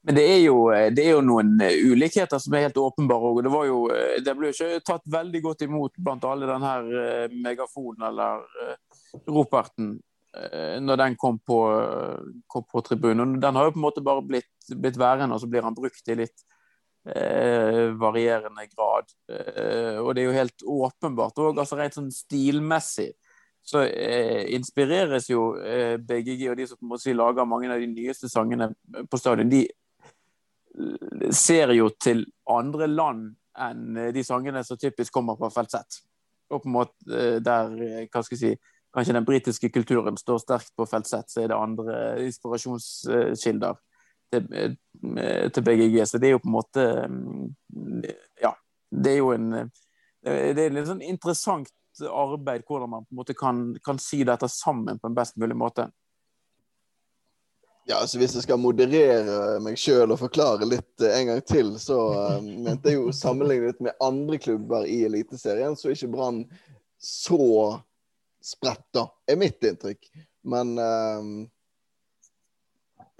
Men 0.03 0.17
det 0.17 0.23
er, 0.25 0.39
jo, 0.41 0.55
det 0.89 1.03
er 1.03 1.11
jo 1.13 1.25
noen 1.25 1.59
eh, 1.61 1.77
ulikheter 1.85 2.41
som 2.41 2.55
er 2.57 2.65
helt 2.65 2.77
åpenbare. 2.81 3.33
og 3.35 3.43
Det, 3.45 3.51
var 3.53 3.67
jo, 3.69 3.81
eh, 3.93 4.15
det 4.25 4.33
ble 4.37 4.49
jo 4.49 4.55
ikke 4.55 4.85
tatt 4.87 5.03
veldig 5.13 5.41
godt 5.45 5.65
imot 5.67 5.99
blant 6.01 6.25
alle 6.25 6.49
den 6.49 6.65
her 6.65 6.87
eh, 7.01 7.35
megafonen 7.45 8.07
eller 8.09 8.47
roperten 9.29 9.99
når 10.31 10.95
den 10.95 11.15
kom 11.19 11.41
på, 11.43 11.57
kom 12.47 12.63
på 12.63 12.79
tribunen. 12.87 13.33
Den 13.43 13.57
har 13.59 13.65
jo 13.67 13.73
på 13.75 13.81
en 13.81 13.83
måte 13.83 14.03
bare 14.05 14.21
blitt, 14.23 14.47
blitt 14.79 14.95
værende, 14.95 15.35
og 15.35 15.41
så 15.43 15.49
blir 15.51 15.65
han 15.67 15.75
brukt 15.75 16.07
i 16.07 16.15
litt 16.15 16.45
eh, 17.09 17.89
varierende 17.97 18.67
grad. 18.71 19.11
Eh, 19.31 19.97
og 20.01 20.13
det 20.15 20.23
er 20.23 20.29
jo 20.29 20.37
helt 20.37 20.65
åpenbart 20.77 21.41
òg, 21.41 21.59
altså 21.61 21.79
rent 21.79 21.97
sånn 21.97 22.13
stilmessig 22.13 23.11
så 23.61 23.83
eh, 23.85 24.47
inspireres 24.55 25.29
jo 25.29 25.51
eh, 25.61 25.97
BGG 26.01 26.47
og 26.49 26.57
de 26.57 26.65
som 26.67 26.79
på 26.79 26.85
en 26.85 26.93
måte 26.95 27.13
lager 27.13 27.45
mange 27.45 27.69
av 27.69 27.81
de 27.81 27.89
nyeste 27.91 28.29
sangene 28.29 28.71
på 29.05 29.19
stadion. 29.21 29.51
De 29.51 29.67
ser 31.35 31.73
jo 31.75 31.91
til 32.01 32.25
andre 32.49 32.87
land 32.89 33.29
enn 33.61 33.97
eh, 33.97 34.11
de 34.15 34.23
sangene 34.25 34.63
som 34.65 34.79
typisk 34.81 35.13
kommer 35.13 35.37
fra 35.37 35.65
Z. 35.69 36.01
Og 36.51 36.63
på 36.63 36.69
en 36.69 36.77
måte 36.79 37.17
eh, 37.17 37.37
der, 37.43 37.77
eh, 37.85 38.07
hva 38.09 38.23
skal 38.25 38.37
jeg 38.37 38.41
si, 38.41 38.73
kanskje 38.91 39.15
den 39.15 39.27
britiske 39.27 39.69
kulturen 39.71 40.17
står 40.19 40.41
sterkt 40.41 40.73
på 40.75 40.87
Z, 40.89 41.29
så 41.29 41.43
er 41.43 41.51
det 41.51 41.59
andre 41.59 41.99
inspirasjonskilder 42.25 43.77
til, 44.31 44.75
til 45.53 45.65
BGG. 45.67 45.99
Så 46.07 46.21
det 46.21 46.29
er 46.29 46.35
jo 46.35 46.43
på 46.43 46.51
en 46.51 46.57
måte 46.57 46.87
mm, 47.07 48.09
Ja. 48.41 48.55
Det 48.91 49.13
er 49.13 49.21
jo 49.21 49.31
en 49.31 49.51
Det 50.21 50.59
er 50.59 50.73
litt 50.73 50.89
sånn 50.89 51.03
interessant 51.05 51.71
arbeid 52.01 52.63
hvordan 52.67 52.89
man 52.89 53.05
på 53.05 53.13
en 53.13 53.19
måte 53.19 53.35
kan, 53.37 53.63
kan 53.83 53.99
si 53.99 54.23
dette 54.27 54.47
sammen 54.49 54.99
på 54.99 55.09
en 55.09 55.15
best 55.17 55.37
mulig 55.39 55.57
måte. 55.57 55.87
Ja, 57.89 57.97
altså 57.97 58.19
Hvis 58.21 58.35
jeg 58.37 58.45
skal 58.45 58.61
moderere 58.61 59.59
meg 59.63 59.79
sjøl 59.81 60.13
og 60.13 60.19
forklare 60.21 60.67
litt 60.69 61.01
uh, 61.01 61.09
en 61.11 61.31
gang 61.31 61.41
til, 61.47 61.73
så 61.81 61.97
mente 62.45 62.91
jeg 62.91 62.99
jo 62.99 63.15
sammenlignet 63.15 63.81
med 63.81 63.97
andre 64.03 64.37
klubber 64.41 64.85
i 64.85 65.01
Eliteserien, 65.07 65.75
så 65.75 65.89
er 65.89 65.97
ikke 65.97 66.11
Brann 66.13 66.43
så 67.01 67.81
spredt, 68.41 68.85
da, 68.93 69.07
er 69.29 69.39
mitt 69.41 69.65
inntrykk. 69.65 70.11
Men 70.53 70.75
uh, 70.77 71.25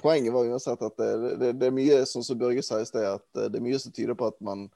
poenget 0.01 0.33
var 0.33 0.47
uansett 0.49 0.81
at 0.81 0.97
det, 0.97 1.11
det, 1.39 1.51
det, 1.59 1.67
er 1.67 1.75
mye 1.75 2.01
sånn 2.09 2.25
som 2.25 2.39
Børge 2.39 2.63
sa 2.65 2.79
i 2.81 2.87
sted, 2.87 3.05
at 3.05 3.43
det 3.51 3.59
er 3.59 3.63
mye 3.63 3.79
som 3.81 3.93
tyder 3.95 4.17
på 4.17 4.29
at 4.31 4.39
man 4.43 4.67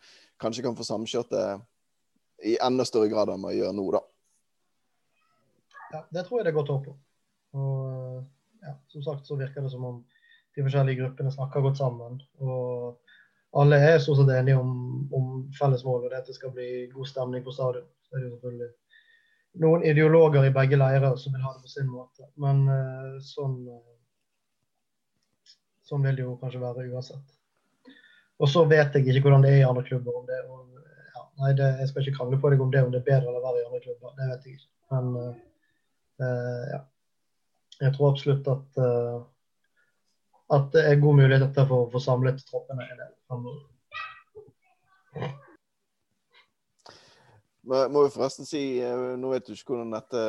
kanskje 0.41 0.65
kan 0.65 0.77
få 0.77 0.85
samkjørt 0.87 1.31
det 1.33 1.45
i 2.45 2.57
enda 2.63 2.85
større 2.85 3.09
grad 3.11 3.31
enn 3.31 3.41
man 3.41 3.55
gjør 3.55 3.73
nå, 3.75 3.87
da. 3.95 4.03
Ja, 5.93 6.01
det 6.11 6.25
tror 6.25 6.39
jeg 6.39 6.47
det 6.47 6.51
er 6.51 6.59
godt 6.59 6.73
håp 6.73 6.87
på. 6.89 6.95
Og 7.55 8.65
ja, 8.65 8.75
som 8.91 9.03
sagt 9.05 9.27
så 9.27 9.37
virker 9.39 9.63
det 9.63 9.71
som 9.71 9.85
om 9.87 10.01
de 10.55 10.63
forskjellige 10.63 11.01
gruppene 11.01 11.31
snakker 11.31 11.63
godt 11.63 11.79
sammen. 11.79 12.17
Og 12.43 12.97
alle 13.55 13.79
er 13.79 14.01
stort 14.03 14.19
sett 14.19 14.33
enige 14.35 14.59
om, 14.59 14.71
om 15.15 15.29
felles 15.55 15.85
mål, 15.87 16.05
og 16.05 16.11
det 16.11 16.23
at 16.23 16.31
det 16.31 16.35
skal 16.35 16.53
bli 16.55 16.87
god 16.91 17.07
stemning 17.11 17.45
på 17.45 17.53
stadion. 17.55 17.87
Så 18.07 18.15
er 18.15 18.23
det 18.23 18.29
jo 18.29 18.35
selvfølgelig 18.35 18.71
noen 19.63 19.85
ideologer 19.87 20.47
i 20.47 20.53
begge 20.55 20.79
leirer 20.79 21.15
som 21.19 21.35
vil 21.35 21.43
ha 21.45 21.53
det 21.55 21.63
på 21.63 21.71
sin 21.71 21.87
måte. 21.87 22.27
Men 22.41 22.65
uh, 22.67 23.15
sånn, 23.23 23.61
sånn 25.85 26.05
vil 26.05 26.17
det 26.17 26.25
jo 26.25 26.37
kanskje 26.41 26.63
være 26.63 26.87
uansett. 26.91 27.35
Og 28.41 28.51
så 28.51 28.65
vet 28.67 28.95
jeg 28.95 29.05
ikke 29.07 29.27
hvordan 29.27 29.45
det 29.45 29.53
er 29.53 29.61
i 29.61 29.67
andre 29.67 29.85
klubber. 29.85 30.17
om 30.19 30.25
det, 30.27 30.41
og, 30.49 30.81
ja, 31.15 31.27
nei, 31.41 31.53
det, 31.55 31.69
Jeg 31.79 31.91
skal 31.91 32.03
ikke 32.03 32.17
krangle 32.17 32.41
på 32.41 32.51
deg 32.51 32.63
om 32.65 32.73
det 32.73 32.83
om 32.83 32.91
det 32.91 33.03
er 33.03 33.09
bedre 33.11 33.31
eller 33.31 33.45
verre 33.45 33.61
i 33.61 33.67
andre 33.69 33.83
klubber. 33.85 34.17
Det 34.17 34.27
vet 34.31 34.49
jeg 34.49 34.57
ikke. 34.57 34.69
Men 34.91 35.15
uh, 35.21 36.65
ja 36.73 36.81
jeg 37.81 37.93
tror 37.95 38.11
absolutt 38.11 38.47
at, 38.47 38.77
uh, 38.79 39.23
at 40.55 40.69
det 40.75 40.83
er 40.89 41.01
god 41.01 41.19
mulighet 41.19 41.57
for 41.67 41.77
å 41.79 41.89
få 41.93 42.03
samlet 42.03 42.43
troppene 42.47 42.87
en 42.87 43.01
del 43.03 43.11
Må 47.65 48.05
jo 48.05 48.13
forresten 48.13 48.45
si, 48.45 48.79
eh, 48.83 49.03
Nå 49.17 49.31
vet 49.31 49.47
du 49.47 49.55
ikke 49.55 49.73
hvordan 49.73 49.93
dette 49.95 50.23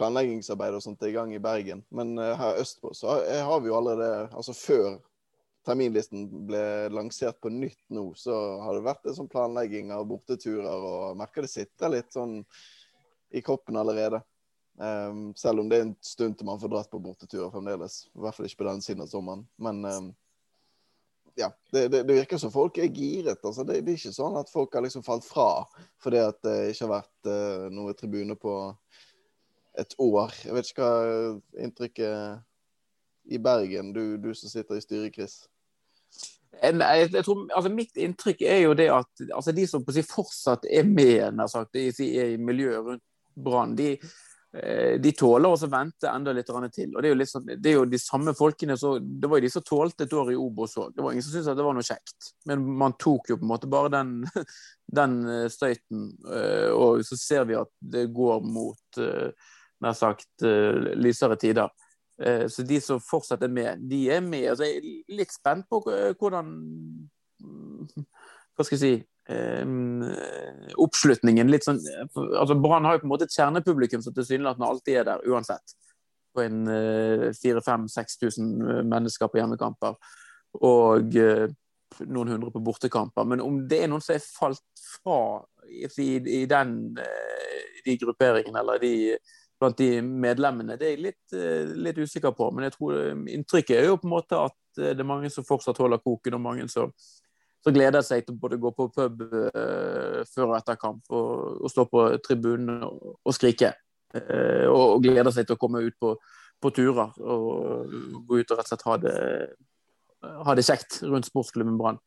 planleggingsarbeidet 0.00 0.78
og 0.78 0.84
sånt 0.84 1.02
er 1.04 1.12
i 1.12 1.16
gang 1.16 1.32
i 1.36 1.40
Bergen, 1.42 1.82
men 1.92 2.14
eh, 2.16 2.36
her 2.38 2.60
østpå 2.62 2.94
så 2.96 3.18
har 3.20 3.60
vi 3.60 3.68
jo 3.68 3.76
allerede 3.76 4.30
altså 4.30 4.54
Før 4.56 4.96
terminlisten 5.66 6.26
ble 6.48 6.62
lansert 6.90 7.38
på 7.42 7.52
nytt 7.52 7.82
nå, 7.94 8.08
så 8.18 8.34
har 8.64 8.74
det 8.74 8.86
vært 8.86 9.06
en 9.06 9.18
sånn 9.20 9.30
planlegging 9.30 9.92
av 9.94 10.08
borteturer, 10.10 10.66
og 10.66 11.18
merker 11.20 11.46
det 11.46 11.52
sitter 11.52 11.92
litt 11.92 12.10
sånn 12.14 12.40
i 13.32 13.42
kroppen 13.46 13.78
allerede. 13.78 14.22
Um, 14.80 15.30
selv 15.36 15.62
om 15.62 15.68
det 15.68 15.78
er 15.78 15.86
en 15.86 15.94
stund 16.02 16.38
til 16.38 16.48
man 16.48 16.60
får 16.60 16.72
dratt 16.72 16.90
på 16.90 17.00
borteturer 17.02 17.52
fremdeles. 17.52 18.06
I 18.10 18.24
hvert 18.24 18.36
fall 18.36 18.48
ikke 18.48 18.62
på 18.64 18.68
den 18.70 18.82
siden 18.84 19.04
av 19.04 19.12
sommeren. 19.12 19.44
Men 19.62 19.84
um, 19.84 20.10
ja, 21.38 21.48
det, 21.72 21.88
det, 21.88 22.02
det, 22.02 22.14
virker 22.14 22.40
som 22.40 22.52
folk 22.52 22.78
er 22.78 22.90
giret. 22.92 23.40
Altså, 23.44 23.64
det, 23.64 23.80
det, 23.86 23.94
er 23.94 24.00
ikke 24.00 24.14
sånn 24.14 24.36
at 24.40 24.52
folk 24.52 24.74
har 24.76 24.84
liksom 24.84 25.04
falt 25.06 25.24
fra 25.26 25.64
fordi 26.02 26.20
at 26.20 26.38
det 26.44 26.56
ikke 26.72 26.86
har 26.88 26.94
vært 26.98 27.30
uh, 27.30 27.68
noe 27.72 27.94
tribune 27.98 28.36
på 28.40 28.56
et 29.80 29.94
år. 30.02 30.34
Jeg 30.44 30.56
vet 30.56 30.72
ikke 30.72 30.88
hva 30.88 31.64
inntrykket 31.64 33.32
i 33.32 33.38
Bergen, 33.38 33.92
du, 33.94 34.18
du 34.20 34.32
som 34.34 34.50
sitter 34.50 34.76
i 34.76 34.84
styret, 34.84 35.14
Chris? 35.14 35.38
Jeg, 36.62 36.76
jeg 37.14 37.24
tror, 37.24 37.46
altså 37.56 37.70
Mitt 37.72 37.96
inntrykk 37.96 38.42
er 38.44 38.58
jo 38.66 38.74
det 38.76 38.90
at 38.92 39.22
altså 39.32 39.54
de 39.56 39.64
som 39.66 39.86
fortsatt 39.86 40.66
er 40.68 40.84
med 40.84 41.38
nær 41.38 41.48
sagt, 41.50 41.78
er 41.78 42.34
i 42.34 42.36
miljøet 42.36 42.84
rundt 42.84 43.04
Brann, 43.32 43.72
de, 43.78 43.94
de 44.52 45.12
tåler 45.16 45.48
også 45.48 45.64
å 45.64 45.72
vente 45.72 46.08
enda 46.10 46.32
litt 46.36 46.50
til. 46.74 46.90
og 46.92 47.00
Det 47.00 47.08
er 47.08 47.14
jo, 47.14 47.18
liksom, 47.22 47.46
det 47.48 47.70
er 47.70 47.76
jo 47.78 47.84
de 47.88 48.00
samme 48.00 48.34
folkene 48.36 48.76
så, 48.76 48.98
Det 49.00 49.30
var 49.30 49.40
jo 49.40 49.46
de 49.46 49.50
som 49.54 49.64
tålte 49.64 50.04
et 50.04 50.12
år 50.12 50.32
i 50.34 50.36
Obos 50.36 50.76
òg. 50.76 50.90
Det 50.92 51.00
var 51.00 51.12
ingen 51.14 51.24
som 51.24 51.32
syntes 51.32 51.48
at 51.48 51.56
det 51.56 51.64
var 51.64 51.78
noe 51.78 51.86
kjekt. 51.86 52.28
Men 52.50 52.66
man 52.82 52.96
tok 53.00 53.30
jo 53.32 53.38
på 53.40 53.46
en 53.46 53.52
måte 53.54 53.70
bare 53.72 53.92
den, 53.94 54.10
den 55.00 55.14
eh, 55.24 55.46
støyten. 55.52 56.10
Eh, 56.28 56.68
og 56.68 57.00
så 57.08 57.16
ser 57.16 57.48
vi 57.48 57.56
at 57.56 57.72
det 57.80 58.10
går 58.12 58.44
mot 58.44 59.00
nær 59.82 59.96
sagt 59.98 60.44
lysere 60.44 61.40
tider. 61.40 61.72
Så 62.22 62.62
de 62.62 62.76
som 62.78 63.00
fortsatt 63.02 63.42
er 63.42 63.50
med, 63.50 63.80
de 63.88 64.04
er 64.14 64.20
med. 64.22 64.44
Altså, 64.52 64.68
jeg 64.68 64.78
er 64.78 65.16
litt 65.18 65.32
spent 65.34 65.66
på 65.72 65.80
hvordan 66.20 66.52
Hva 68.56 68.66
skal 68.66 68.76
jeg 68.76 68.82
si 68.82 68.94
eh, 69.32 70.74
oppslutningen 70.82 71.50
litt 71.50 71.64
sånn 71.66 71.80
altså 71.80 72.56
Brann 72.60 72.88
har 72.88 72.98
jo 72.98 73.04
på 73.04 73.08
en 73.08 73.14
måte 73.14 73.28
et 73.28 73.36
kjernepublikum 73.36 74.04
som 74.04 74.14
tilsynelatende 74.16 74.68
alltid 74.68 75.00
er 75.00 75.08
der, 75.08 75.24
uansett. 75.30 75.76
På 76.32 76.44
en 76.44 76.66
eh, 76.72 77.30
4000-5000 77.38 78.84
mennesker 78.88 79.32
på 79.32 79.40
hjemmekamper. 79.40 79.98
Og 80.60 81.16
eh, 81.20 81.48
noen 82.00 82.32
hundre 82.32 82.50
på 82.52 82.62
bortekamper. 82.64 83.26
Men 83.28 83.42
om 83.44 83.62
det 83.68 83.82
er 83.82 83.90
noen 83.90 84.02
som 84.04 84.16
er 84.16 84.24
falt 84.24 84.84
fra 84.96 85.20
i, 85.68 86.16
i 86.16 86.44
den, 86.50 86.74
eh, 86.98 87.62
de 87.84 87.96
grupperingene, 88.00 88.60
eller 88.60 88.80
de, 88.82 88.92
blant 89.60 89.78
de 89.78 89.90
medlemmene, 90.02 90.76
det 90.80 90.88
er 90.88 90.96
jeg 90.96 91.04
litt, 91.08 91.36
eh, 91.36 91.74
litt, 91.86 91.98
usikker 91.98 92.34
på. 92.36 92.50
Men 92.52 92.68
jeg 92.68 92.76
tror 92.76 92.98
eh, 92.98 93.24
inntrykket 93.36 93.78
er 93.78 93.90
jo 93.90 93.98
på 94.00 94.08
en 94.08 94.16
måte 94.16 94.40
at 94.40 94.58
det 94.78 94.96
er 94.96 95.08
mange 95.08 95.28
som 95.30 95.44
fortsatt 95.44 95.80
holder 95.82 96.00
koken, 96.00 96.38
og 96.38 96.46
mange 96.46 96.68
som 96.72 96.92
så 97.62 97.70
gleder 97.70 98.00
jeg 98.00 98.08
seg 98.08 98.26
til 98.26 98.38
både 98.42 98.58
å 98.58 98.62
gå 98.64 98.72
på 98.74 98.88
pub 98.90 99.22
uh, 99.22 100.22
før 100.32 100.48
og 100.48 100.56
etter 100.58 100.78
kamp 100.80 101.12
og, 101.14 101.62
og 101.62 101.70
stå 101.70 101.86
på 101.90 102.06
tribunen 102.26 102.82
og, 102.88 103.18
og 103.22 103.36
skrike. 103.36 103.72
Uh, 104.12 104.66
og, 104.68 104.82
og, 104.96 105.02
gleder 105.04 105.34
seg 105.34 105.46
til 105.46 105.56
å 105.56 105.60
komme 105.60 105.84
ut 105.86 105.96
på, 106.02 106.16
på 106.62 106.72
turer 106.74 107.14
og 107.22 107.94
gå 108.26 108.42
ut 108.42 108.50
og 108.50 108.58
rett 108.58 108.66
og 108.66 108.72
slett 108.72 108.88
ha 108.88 108.96
det, 109.04 109.14
ha 110.48 110.56
det 110.58 110.66
kjekt 110.66 110.98
rundt 111.06 111.30
sportsklubben 111.30 111.78
Brann. 111.78 112.02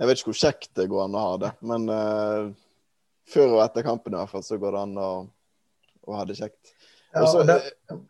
Jeg 0.00 0.10
vet 0.10 0.18
ikke 0.18 0.32
hvor 0.32 0.40
kjekt 0.40 0.72
det 0.74 0.88
går 0.90 1.04
an 1.04 1.14
å 1.14 1.28
ha 1.28 1.36
det, 1.44 1.52
men 1.68 1.86
uh, 1.92 2.50
før 3.30 3.58
og 3.58 3.64
etter 3.68 3.86
kampen 3.86 4.16
i 4.16 4.18
hvert 4.18 4.32
fall 4.32 4.44
så 4.46 4.58
går 4.60 4.74
det 4.74 4.82
an 4.88 4.98
å, 4.98 5.12
å 6.08 6.18
ha 6.18 6.26
det 6.28 6.40
kjekt. 6.40 6.74
Også, 7.14 7.44
ja, 7.44 7.60
det... 7.60 8.00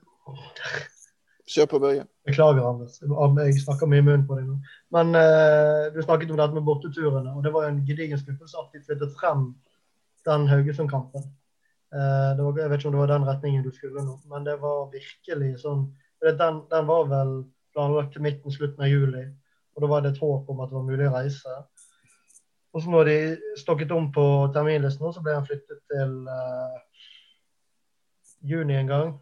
Kjør 1.44 1.68
på, 1.68 1.80
Børge. 1.82 2.06
Beklager, 2.24 2.64
Anders. 2.64 3.00
Jeg 3.02 3.60
snakker 3.60 3.88
mye 3.90 4.00
i 4.00 4.04
munnen 4.04 4.24
på 4.28 4.38
deg 4.38 4.46
nå. 4.48 4.56
Men 4.96 5.12
uh, 5.12 5.90
du 5.92 6.00
snakket 6.00 6.30
om 6.32 6.38
dette 6.40 6.56
med 6.56 6.64
borteturene, 6.64 7.34
og 7.36 7.44
det 7.44 7.52
var 7.52 7.68
en 7.68 7.82
gedigen 7.84 8.20
skuffelse 8.20 8.60
at 8.60 8.72
de 8.72 8.80
flyttet 8.86 9.12
frem 9.18 9.50
den 10.24 10.46
Haugesund-kampen. 10.48 11.26
Uh, 11.94 12.32
jeg 12.56 12.70
vet 12.70 12.78
ikke 12.78 12.88
om 12.88 12.96
det 12.96 13.02
var 13.02 13.12
den 13.12 13.28
retningen 13.28 13.66
du 13.66 13.70
skulle 13.74 14.06
nå, 14.06 14.16
men 14.32 14.46
det 14.48 14.56
var 14.62 14.88
virkelig 14.94 15.52
sånn 15.62 15.86
Den, 16.24 16.62
den 16.70 16.86
var 16.88 17.02
vel 17.10 17.32
planlagt 17.76 18.14
til 18.14 18.22
midten, 18.24 18.52
slutten 18.54 18.80
av 18.80 18.88
juli. 18.88 19.26
Og 19.74 19.84
da 19.84 19.90
var 19.90 20.00
det 20.00 20.14
et 20.14 20.22
håp 20.22 20.48
om 20.48 20.62
at 20.64 20.70
det 20.70 20.78
var 20.78 20.86
mulig 20.86 21.08
å 21.10 21.12
reise. 21.12 21.56
Og 22.72 22.80
så 22.80 22.90
når 22.90 23.10
de 23.10 23.16
stokket 23.60 23.92
om 23.92 24.06
på 24.14 24.24
terminlisten, 24.54 25.12
så 25.12 25.20
ble 25.20 25.34
han 25.36 25.44
flyttet 25.44 25.82
til 25.92 26.14
uh, 26.24 26.78
juni 28.40 28.78
en 28.78 28.88
gang. 28.88 29.12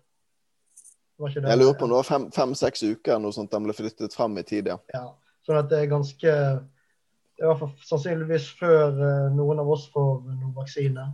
Jeg 1.20 1.58
lurer 1.58 1.74
på 1.78 1.86
om 1.86 1.92
det 1.92 1.98
var 1.98 2.30
fem-seks 2.34 2.82
fem, 2.82 2.94
uker 2.96 3.18
noe 3.20 3.34
sånt 3.34 3.52
de 3.52 3.60
ble 3.62 3.74
flyttet 3.76 4.14
frem 4.16 4.38
i 4.40 4.44
tid, 4.46 4.70
ja. 4.72 4.78
ja. 4.94 5.04
Sånn 5.46 5.58
at 5.58 5.68
det 5.70 5.82
er 5.82 5.90
ganske 5.90 6.32
Det 6.32 7.44
i 7.44 7.48
hvert 7.48 7.60
fall 7.60 7.72
sannsynligvis 7.86 8.48
før 8.58 8.96
uh, 8.96 9.28
noen 9.34 9.60
av 9.62 9.70
oss 9.72 9.88
får 9.92 10.10
noen 10.28 10.52
vaksine. 10.56 11.06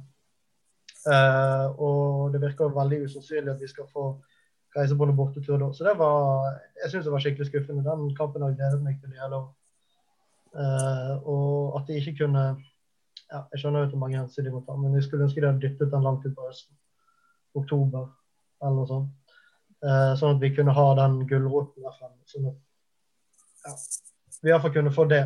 Uh, 1.06 1.66
og 1.80 2.34
det 2.34 2.40
virker 2.42 2.74
veldig 2.74 3.04
usannsynlig 3.06 3.54
at 3.54 3.62
vi 3.62 3.70
skal 3.70 3.86
få 3.92 4.10
reise 4.76 4.96
på 4.98 5.06
noen 5.08 5.16
bortetur 5.16 5.60
da. 5.60 5.70
Så 5.72 5.86
det 5.86 5.94
var 6.00 6.58
Jeg 6.82 6.90
syns 6.92 7.06
det 7.06 7.14
var 7.14 7.24
skikkelig 7.24 7.48
skuffende. 7.48 7.86
Den 7.86 8.16
kampen 8.18 8.44
har 8.44 8.56
gledet 8.56 8.82
meg 8.84 8.98
til 9.00 9.14
i 9.14 9.22
hele 9.22 9.40
år. 9.42 9.48
Uh, 10.58 11.14
og 11.28 11.78
at 11.78 11.88
de 11.88 12.00
ikke 12.00 12.24
kunne 12.24 12.42
ja, 13.28 13.42
Jeg 13.52 13.60
skjønner 13.60 13.84
jo 13.84 13.90
hvor 13.92 14.00
mange 14.00 14.16
hensyn 14.16 14.46
de 14.46 14.52
må 14.52 14.62
ta, 14.64 14.76
men 14.76 14.94
jeg 14.96 15.04
skulle 15.04 15.26
ønske 15.28 15.40
de 15.40 15.50
hadde 15.50 15.64
dyttet 15.64 15.92
den 15.92 16.04
langt 16.04 16.26
ut 16.26 16.34
på 16.34 16.46
høsten. 16.48 16.76
Oktober 17.56 18.08
eller 18.62 18.76
noe 18.80 18.88
sånt. 18.88 19.27
Uh, 19.78 20.14
sånn 20.18 20.34
at 20.34 20.40
vi 20.42 20.50
kunne 20.56 20.74
ha 20.74 20.86
den 20.98 21.20
gulroten 21.30 21.84
der 21.86 21.94
fremme. 21.94 22.24
Sånn 22.26 22.48
at 22.50 23.68
ja, 23.68 23.74
vi 24.42 24.50
iallfall 24.50 24.74
kunne 24.74 24.94
få 24.94 25.04
det. 25.10 25.22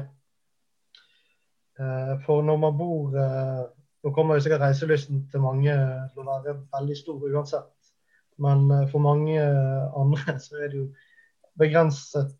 Uh, 1.80 2.18
for 2.26 2.44
når 2.44 2.60
man 2.66 2.76
bor 2.76 3.16
Nå 4.02 4.10
kommer 4.10 4.34
jo 4.34 4.42
sikkert 4.42 4.64
reiselysten 4.64 5.20
til 5.30 5.44
mange 5.44 5.70
til 6.10 6.20
å 6.24 6.24
være 6.26 6.56
veldig 6.74 6.94
stor 6.98 7.20
uansett. 7.22 7.68
Men 8.42 8.64
for 8.90 8.98
mange 8.98 9.38
andre 9.38 10.34
så 10.42 10.58
er 10.58 10.72
det 10.72 10.80
jo 10.80 10.88
begrenset 11.62 12.32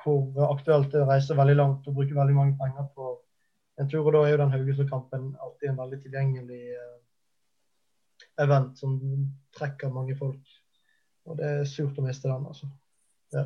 hvor 0.00 0.46
aktuelt 0.46 0.88
det 0.94 1.02
er 1.02 1.04
å 1.04 1.10
reise 1.10 1.36
veldig 1.36 1.58
langt 1.58 1.90
og 1.90 1.98
bruke 1.98 2.16
veldig 2.16 2.38
mange 2.38 2.56
penger 2.56 2.88
på 2.96 3.10
en 3.82 3.92
tur. 3.92 4.00
Og 4.00 4.16
da 4.16 4.22
er 4.24 4.32
jo 4.32 4.40
den 4.40 4.54
Haugesund-kampen 4.56 5.28
alltid 5.44 5.74
en 5.74 5.82
veldig 5.82 6.00
tilgjengelig 6.06 6.62
event 8.40 8.78
som 8.78 8.96
trekker 9.56 9.92
mange 9.92 10.16
folk. 10.18 10.40
Og 11.24 11.38
det 11.38 11.50
er 11.50 11.68
surt 11.68 11.98
å 11.98 12.04
miste 12.04 12.28
den, 12.28 12.46
altså. 12.46 12.68
Det. 13.32 13.44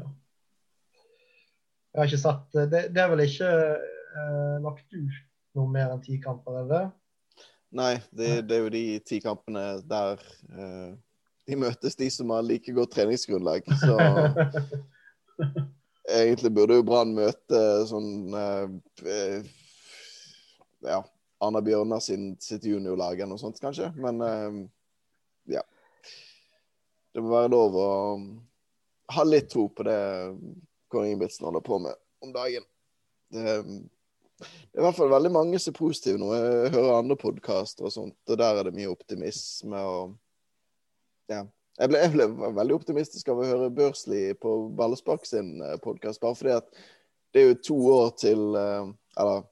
Jeg 1.95 2.01
har 2.01 2.09
ikke 2.11 2.21
sett 2.21 2.57
Det, 2.71 2.81
det 2.93 3.01
er 3.01 3.11
vel 3.11 3.23
ikke 3.25 3.49
eh, 3.49 4.57
lagt 4.65 4.93
ut 4.93 5.21
noe 5.57 5.71
mer 5.73 5.95
enn 5.95 6.03
ti 6.05 6.19
kamper, 6.23 6.61
er 6.63 6.67
det? 6.69 6.83
Nei, 7.79 7.95
det, 8.11 8.31
det, 8.49 8.57
er 8.57 8.65
jo 8.65 8.73
de 8.73 8.85
ti 9.05 9.19
kampene 9.21 9.65
der 9.89 10.21
eh, 10.53 10.93
de 11.49 11.57
møtes, 11.61 11.97
de 11.97 12.09
som 12.13 12.31
har 12.33 12.45
like 12.45 12.73
godt 12.77 12.95
treningsgrunnlag. 12.97 13.69
Så 13.81 13.97
Egentlig 16.09 16.51
burde 16.57 16.79
jo 16.79 16.85
Brann 16.89 17.13
møte 17.17 17.61
sånn 17.89 18.33
eh, 18.33 19.49
Ja, 20.89 21.03
Arna 21.45 21.61
Bjørnar 21.65 22.01
sin, 22.05 22.31
sitt 22.41 22.65
juniorlag 22.65 23.21
eller 23.21 23.35
noe 23.35 23.43
sånt, 23.43 23.61
kanskje. 23.61 23.91
Men 24.01 24.25
eh, 24.25 24.63
ja. 25.59 25.65
Det 27.15 27.25
må 27.25 27.33
være 27.33 27.53
lov 27.53 27.77
å 27.79 27.91
ha 29.15 29.25
litt 29.25 29.49
tro 29.53 29.69
på 29.73 29.87
det 29.89 30.01
Kåre 30.93 31.09
Ingebrigtsen 31.09 31.49
holder 31.49 31.65
på 31.65 31.79
med 31.85 31.97
om 32.25 32.33
dagen. 32.35 32.65
Det, 33.33 33.45
det, 33.45 34.47
er 34.77 34.81
i 34.81 34.87
hvert 34.87 34.97
fall 34.97 35.13
veldig 35.13 35.33
mange 35.33 35.61
som 35.61 35.73
er 35.73 35.79
positive 35.79 36.21
nå. 36.21 36.31
Jeg 36.37 36.73
hører 36.77 36.99
andre 36.99 37.19
podkaster 37.21 37.89
og 37.89 37.95
sånt, 37.95 38.19
og 38.29 38.41
der 38.41 38.61
er 38.61 38.69
det 38.69 38.77
mye 38.77 38.93
optimisme 38.93 39.85
og 39.85 40.17
ja. 41.29 41.45
Jeg 41.79 41.93
ble, 41.93 41.99
jeg 42.03 42.11
ble, 42.11 42.27
veldig 42.57 42.75
optimistisk 42.75 43.29
av 43.31 43.39
å 43.39 43.47
høre 43.47 43.69
Børsli 43.71 44.33
på 44.43 44.55
Ballespark 44.75 45.29
sin 45.29 45.61
eh, 45.63 45.77
podkast, 45.79 46.19
bare 46.19 46.35
fordi 46.35 46.57
at 46.57 46.81
det 47.35 47.43
er 47.43 47.53
jo 47.53 47.59
to 47.69 47.77
år 47.93 48.09
til 48.19 48.57
eh, 48.59 48.89
Eller 49.21 49.45
um, 49.45 49.47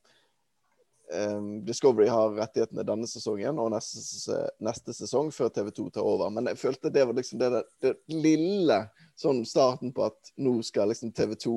Discovery 1.62 2.08
har 2.10 2.32
rettighetene 2.34 2.82
denne 2.86 3.06
sesongen 3.06 3.60
og 3.62 3.70
neste, 3.70 4.00
neste, 4.64 4.94
sesong 4.96 5.28
før 5.34 5.52
TV2 5.54 5.84
tar 5.94 6.06
over. 6.06 6.32
Men 6.34 6.50
jeg 6.50 6.58
følte 6.58 6.90
det 6.90 7.04
var 7.06 7.14
liksom 7.14 7.38
det, 7.38 7.62
det, 7.84 7.92
lille 8.10 8.80
sånn 9.18 9.44
starten 9.46 9.92
på 9.94 10.08
at 10.08 10.32
nå 10.42 10.56
skal 10.66 10.90
liksom 10.90 11.12
TV2 11.14 11.54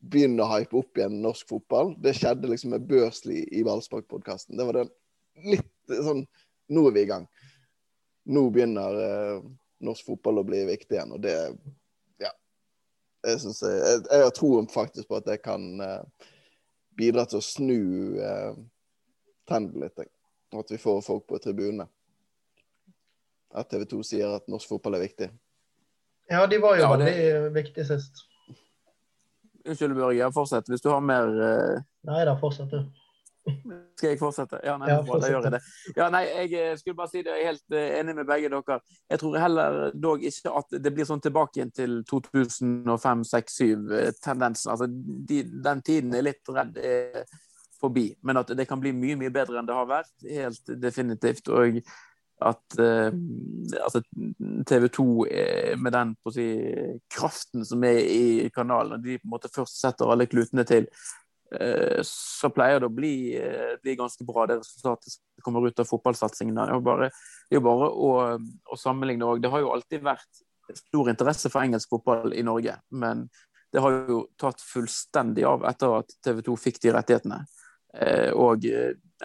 begynne 0.00 0.42
å 0.42 0.50
hype 0.54 0.78
opp 0.80 0.98
igjen 0.98 1.20
norsk 1.22 1.52
fotball. 1.52 1.94
Det 2.02 2.16
skjedde 2.18 2.50
liksom 2.50 2.74
med 2.74 2.88
Børsli 2.88 3.44
i 3.52 3.62
Ballspark-podkasten. 3.66 4.56
Det 4.58 4.66
var 4.66 4.80
det 4.80 4.88
litt 5.54 5.96
sånn 6.00 6.26
Nå 6.70 6.84
er 6.86 6.92
vi 6.94 7.02
i 7.02 7.08
gang. 7.10 7.24
Nå 8.30 8.44
begynner 8.54 8.94
uh, 8.94 9.46
norsk 9.82 10.06
fotball 10.06 10.38
å 10.38 10.44
bli 10.46 10.60
viktig 10.68 10.94
igjen. 10.94 11.14
Og 11.16 11.22
det 11.24 11.34
Ja. 12.22 12.30
Jeg, 13.26 13.40
synes 13.42 13.58
jeg, 13.66 13.80
jeg, 13.80 14.04
jeg 14.06 14.28
har 14.28 14.68
faktisk 14.70 15.08
på 15.10 15.18
at 15.18 15.26
det 15.26 15.40
kan 15.42 15.64
uh, 15.82 16.28
bidra 16.94 17.26
til 17.26 17.40
å 17.40 17.44
snu 17.44 17.80
uh, 18.22 18.54
trenden 19.50 19.82
litt. 19.82 19.98
Og 20.54 20.64
at 20.64 20.72
vi 20.72 20.80
får 20.82 21.02
folk 21.06 21.26
på 21.30 21.38
tribunene. 21.42 21.86
At 23.54 23.70
TV 23.70 23.86
2 23.90 24.02
sier 24.06 24.38
at 24.38 24.50
norsk 24.50 24.70
fotball 24.70 24.98
er 24.98 25.06
viktig. 25.08 25.30
Ja, 26.30 26.44
de 26.46 26.60
var 26.62 26.76
jo 26.78 26.82
ja, 26.84 26.90
veldig 26.94 27.10
det... 27.10 27.54
viktige 27.56 27.86
sist. 27.88 28.14
Unnskyld, 29.66 29.96
Børge. 29.98 30.30
Fortsett 30.32 30.70
hvis 30.70 30.84
du 30.84 30.88
har 30.92 31.02
mer 31.02 31.26
uh... 31.34 31.80
Nei 32.08 32.22
da, 32.28 32.36
fortsett 32.38 32.70
du. 32.70 32.84
Skal 33.98 34.12
jeg 34.12 34.18
fortsette? 34.20 34.60
Ja, 34.64 34.76
nei, 34.78 34.88
ja, 34.90 34.96
da 35.02 35.28
gjør 35.32 35.42
jeg 35.46 35.52
det. 35.54 35.60
Ja, 35.96 36.08
nei, 36.12 36.24
jeg 36.28 36.52
eh, 36.60 36.76
skulle 36.78 36.98
bare 36.98 37.10
si 37.10 37.22
det, 37.24 37.32
jeg 37.34 37.42
er 37.42 37.46
helt 37.50 37.68
uh, 37.74 37.98
enig 37.98 38.14
med 38.18 38.26
begge 38.28 38.48
dere. 38.52 38.76
Jeg 39.10 39.18
tror 39.22 39.32
heller 39.40 39.70
dog 39.96 40.18
ikke 40.30 40.50
at 40.60 40.68
det 40.84 40.92
blir 40.94 41.06
sånn 41.08 41.24
tilbake 41.24 41.54
igjen 41.58 41.76
til 41.76 41.92
2005-2006-2007-tendensen. 42.10 44.68
Altså, 44.74 44.86
de, 45.30 45.38
den 45.66 45.78
tiden 45.86 46.10
er 46.16 46.22
litt 46.28 46.44
redd 46.52 46.74
er 46.78 47.00
forbi. 47.80 48.10
Men 48.26 48.42
at 48.42 48.52
det 48.56 48.68
kan 48.68 48.80
bli 48.82 48.92
mye, 48.96 49.18
mye 49.20 49.34
bedre 49.34 49.60
enn 49.60 49.68
det 49.68 49.76
har 49.76 49.88
vært. 49.90 50.14
Helt 50.26 50.72
definitivt. 50.82 51.50
Og 51.52 51.80
at 52.40 52.78
eh, 52.80 53.12
altså, 53.82 54.00
TV 54.68 54.88
2 54.96 55.08
med 55.80 55.92
den 55.92 56.14
si, 56.32 56.46
kraften 57.12 57.66
som 57.68 57.84
er 57.84 58.00
i 58.00 58.52
kanalen, 58.54 58.96
og 58.96 59.04
de 59.04 59.18
på 59.20 59.28
en 59.28 59.34
måte 59.34 59.52
først 59.52 59.82
setter 59.82 60.08
alle 60.08 60.28
klutene 60.30 60.64
til, 60.68 60.88
Eh, 61.50 62.00
så 62.06 62.50
pleier 62.54 62.78
det 62.78 62.86
å 62.86 62.94
bli, 62.94 63.34
eh, 63.34 63.74
bli, 63.82 63.96
ganske 63.98 64.24
bra, 64.26 64.44
det 64.46 64.60
resultatet 64.60 65.16
som 65.16 65.42
kommer 65.42 65.66
ut 65.66 65.80
av 65.82 65.88
fotballsatsingen. 65.88 66.54
Det 66.54 66.62
er 66.62 66.76
jo 66.76 66.84
bare, 66.86 67.10
er 67.50 67.64
bare 67.64 67.88
å, 67.90 68.10
å, 68.70 68.78
sammenligne 68.78 69.26
òg. 69.26 69.42
Det 69.42 69.50
har 69.50 69.64
jo 69.64 69.72
alltid 69.74 70.04
vært 70.06 70.44
stor 70.78 71.10
interesse 71.10 71.50
for 71.50 71.66
engelsk 71.66 71.90
fotball 71.90 72.36
i 72.38 72.44
Norge, 72.46 72.76
men 72.94 73.26
det 73.74 73.82
har 73.82 73.96
jo 74.06 74.20
tatt 74.38 74.62
fullstendig 74.62 75.42
av 75.46 75.66
etter 75.66 75.96
at 75.98 76.14
TV 76.22 76.44
2 76.46 76.54
fikk 76.68 76.78
de 76.84 76.94
rettighetene. 76.94 77.40
Eh, 77.94 78.30
og 78.32 78.64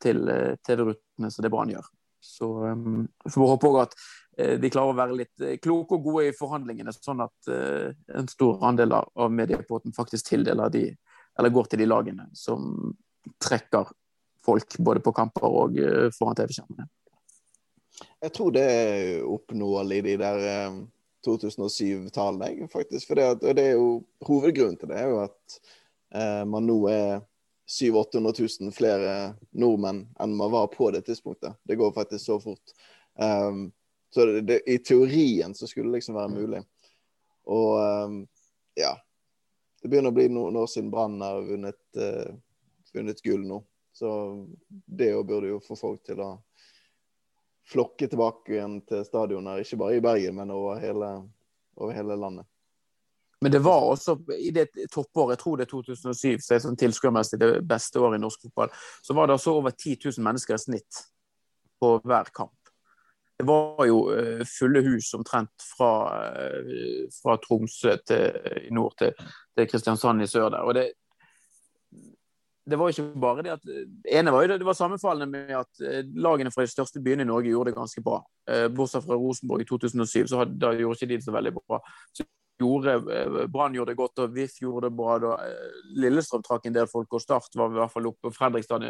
til 0.01 0.21
TV-rutene 0.65 1.29
som 1.31 1.43
det 1.45 1.51
Brann 1.53 1.73
gjør. 1.73 1.87
Så 2.25 2.47
um, 2.71 3.03
får 3.29 3.51
håpe 3.51 3.69
òg 3.69 3.81
at 3.83 3.97
Eh, 4.37 4.57
de 4.59 4.71
klarer 4.71 4.91
å 4.91 4.97
være 4.97 5.15
litt 5.15 5.43
eh, 5.43 5.57
kloke 5.63 5.95
og 5.95 6.07
gode 6.09 6.29
i 6.29 6.35
forhandlingene, 6.35 6.91
sånn 6.95 7.23
at 7.23 7.51
eh, 7.51 7.93
en 8.19 8.27
stor 8.27 8.63
andel 8.67 8.97
av 8.97 9.31
mediepåten 9.31 9.95
faktisk 9.95 10.33
tildeler 10.33 10.73
de, 10.73 10.89
eller 11.39 11.53
går 11.55 11.69
til 11.71 11.83
de 11.83 11.87
lagene 11.87 12.27
som 12.35 12.91
trekker 13.41 13.93
folk 14.45 14.75
både 14.85 15.01
på 15.01 15.13
kamper 15.15 15.55
og 15.61 15.79
foran 16.13 16.37
TV-skjermene. 16.37 16.85
Jeg 18.21 18.33
tror 18.35 18.51
det 18.53 18.65
er 18.67 19.23
oppnåelig 19.23 20.01
de 20.05 20.17
der 20.19 20.43
2007-tallene, 21.25 22.67
faktisk. 22.69 23.07
For 23.07 23.17
det, 23.17 23.55
det, 23.55 23.63
er 23.71 23.79
jo 23.79 24.03
hovedgrunnen 24.27 24.77
til 24.77 24.91
det 24.91 24.99
er 24.99 25.09
jo 25.09 25.23
at 25.23 25.57
eh, 26.13 26.43
man 26.51 26.67
nå 26.67 26.77
er 26.91 27.23
700 27.65 28.33
000 28.61 28.71
flere 28.71 29.33
nordmenn 29.51 30.05
enn 30.19 30.35
man 30.37 30.51
var 30.51 30.67
på 30.67 30.91
det 30.91 31.01
tidspunktet. 31.01 31.53
Det 31.63 31.75
går 31.75 31.91
faktisk 31.91 32.25
så 32.25 32.39
fort. 32.39 32.75
Um, 33.13 33.71
så 34.13 34.25
det, 34.25 34.41
det, 34.41 34.59
i 34.69 34.77
teorien 34.77 35.55
så 35.55 35.67
skulle 35.67 35.89
det 35.89 35.97
liksom 35.99 36.15
være 36.15 36.29
mulig. 36.29 36.61
Og 37.45 37.79
um, 37.79 38.27
ja. 38.75 38.93
Det 39.81 39.89
begynner 39.89 40.13
å 40.13 40.17
bli 40.17 40.27
noen 40.33 40.57
år 40.57 40.69
siden 40.69 40.91
Brann 40.93 41.19
har 41.21 41.41
vunnet, 41.45 41.81
uh, 41.97 42.33
vunnet 42.93 43.21
gull 43.25 43.45
nå. 43.45 43.59
Så 43.95 44.09
det 44.69 45.11
burde 45.23 45.53
jo 45.53 45.61
få 45.63 45.77
folk 45.79 46.03
til 46.05 46.21
å 46.21 46.31
flokke 47.65 48.07
tilbake 48.07 48.53
igjen 48.53 48.79
til 48.85 49.05
stadioner, 49.07 49.61
ikke 49.61 49.79
bare 49.81 49.97
i 49.97 50.03
Bergen, 50.03 50.35
men 50.37 50.51
over 50.53 50.81
hele, 50.81 51.11
over 51.79 51.95
hele 51.97 52.17
landet. 52.19 52.47
Men 53.41 53.51
det 53.51 53.59
var 53.59 53.83
også 53.83 54.17
i 54.39 54.51
det 54.55 54.67
toppåret, 54.91 55.35
jeg 55.35 55.41
tror 55.43 55.57
det 55.57 55.65
er 55.65 55.71
2007, 55.71 56.41
så 56.41 56.55
er 56.55 56.61
sånn 56.63 56.79
tilskuermessig 56.79 57.39
det 57.41 57.49
beste 57.67 57.99
året 57.99 58.19
i 58.19 58.23
norsk 58.23 58.47
fotball, 58.47 58.71
så 59.03 59.15
var 59.17 59.27
det 59.27 59.35
altså 59.35 59.57
over 59.59 59.75
10 59.75 59.97
000 60.07 60.23
mennesker 60.25 60.55
i 60.55 60.63
snitt 60.63 61.01
på 61.81 61.97
hver 62.07 62.31
kamp. 62.33 62.55
Det 63.35 63.43
var 63.43 63.83
jo 63.89 63.97
uh, 64.15 64.43
fulle 64.47 64.79
hus 64.85 65.11
omtrent 65.17 65.65
fra, 65.75 65.91
uh, 66.31 67.07
fra 67.11 67.35
Tromsø 67.43 67.97
til, 68.07 68.37
i 68.69 68.71
nord 68.73 68.95
til, 69.01 69.11
til, 69.57 69.67
Kristiansand 69.67 70.23
i 70.23 70.29
sør 70.31 70.53
der. 70.53 70.63
Og 70.63 70.77
det, 70.77 70.85
det 72.65 72.79
var 72.79 72.89
ikke 72.93 73.09
bare 73.21 73.43
det 73.43 73.51
at 73.57 73.67
ene 74.15 74.31
var 74.31 74.45
jo 74.45 74.53
det, 74.53 74.61
det 74.63 74.69
var 74.69 74.79
sammenfallende 74.79 75.27
med 75.27 75.51
at 75.59 75.83
lagene 76.15 76.53
fra 76.55 76.63
de 76.63 76.71
største 76.71 77.03
byene 77.03 77.27
i 77.27 77.29
Norge 77.29 77.51
gjorde 77.51 77.73
det 77.73 77.77
ganske 77.77 78.01
bra. 78.01 78.23
bortsett 78.73 79.03
fra 79.03 79.19
Rosenborg 79.19 79.61
i 79.61 79.67
2007, 79.69 80.31
så 80.31 80.39
hadde, 80.39 80.57
da 80.63 80.71
gjorde 80.73 80.97
ikke 80.97 81.11
de 81.11 81.19
det 81.19 81.27
så 81.27 81.35
veldig 81.35 81.53
bra. 81.59 81.83
Så 82.15 82.25
gjorde 82.59 82.95
eh, 83.13 83.47
Brann 83.51 83.75
gjorde 83.75 83.93
det 83.93 83.99
godt, 83.99 84.21
og 84.23 84.35
VIF 84.35 84.59
gjorde 84.61 84.89
det 84.89 84.97
bra. 84.97 85.17
Da. 85.21 85.33
Eh, 85.45 85.79
Lillestrøm 86.01 86.43
trakk 86.45 86.67
en 86.67 86.75
del 86.77 86.89
folk, 86.91 87.13
og 87.13 87.23
Start 87.23 87.57
var 87.57 87.71
i 87.71 87.79
hvert 87.79 87.93
fall 87.93 88.09
oppe 88.11 88.31
Fredrikstad, 88.35 88.85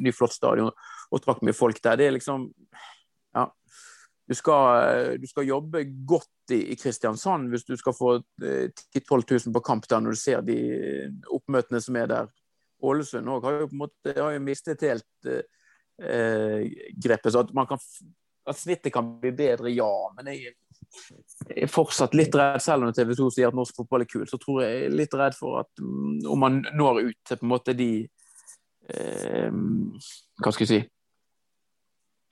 ny 0.00 0.12
flott 0.14 0.34
stadion, 0.34 0.70
og 1.10 1.24
trakk 1.24 1.42
mye 1.46 1.56
folk 1.56 1.80
der. 1.82 2.00
Det 2.00 2.10
er 2.10 2.18
liksom 2.18 2.50
Ja. 3.34 3.50
Du 4.30 4.34
skal, 4.34 4.84
eh, 4.86 5.16
du 5.18 5.26
skal 5.26 5.48
jobbe 5.48 5.84
godt 6.06 6.52
i, 6.54 6.70
i, 6.70 6.76
Kristiansand 6.78 7.48
hvis 7.50 7.64
du 7.66 7.76
skal 7.76 7.94
få 7.94 8.12
10 8.38 8.70
000-12 9.02 9.46
000 9.46 9.54
på 9.54 9.62
kamp 9.66 9.88
der, 9.90 10.00
når 10.00 10.14
du 10.14 10.20
ser 10.20 10.44
de 10.46 10.58
oppmøtene 11.26 11.80
som 11.82 11.96
er 11.98 12.06
der. 12.06 12.30
Ålesund 12.80 13.26
òg 13.26 13.42
har 13.44 13.58
jo 13.58 13.66
på 13.66 13.74
en 13.74 13.82
måte 13.82 14.14
har 14.14 14.30
jo 14.36 14.44
mistet 14.44 14.86
helt 14.86 15.26
eh, 15.26 16.62
grepet. 16.94 17.32
så 17.32 17.42
at 17.42 17.50
kan 17.50 17.82
at 18.50 18.58
snittet 18.58 18.92
kan 18.92 19.18
bli 19.20 19.32
bedre, 19.36 19.70
ja. 19.70 19.90
Men 20.16 20.32
jeg 20.32 20.54
er 21.50 21.70
fortsatt 21.70 22.14
litt 22.18 22.34
redd, 22.36 22.60
selv 22.62 22.86
om 22.86 22.94
TV 22.94 23.12
2 23.18 23.28
sier 23.34 23.50
at 23.50 23.56
norsk 23.56 23.76
fotball 23.82 24.04
er 24.04 24.10
kul, 24.10 24.24
så 24.28 24.38
tror 24.40 24.62
jeg 24.64 24.86
er 24.86 24.96
litt 24.96 25.14
redd 25.18 25.36
for 25.38 25.62
at 25.62 25.70
mm, 25.82 26.26
om 26.30 26.42
man 26.42 26.60
når 26.76 27.04
ut 27.08 27.18
til 27.26 27.40
på 27.40 27.46
en 27.46 27.52
måte 27.52 27.76
de 27.78 27.90
eh, 28.90 29.60
Hva 30.40 30.52
skal 30.54 30.66
jeg 30.66 30.72
si 30.72 30.80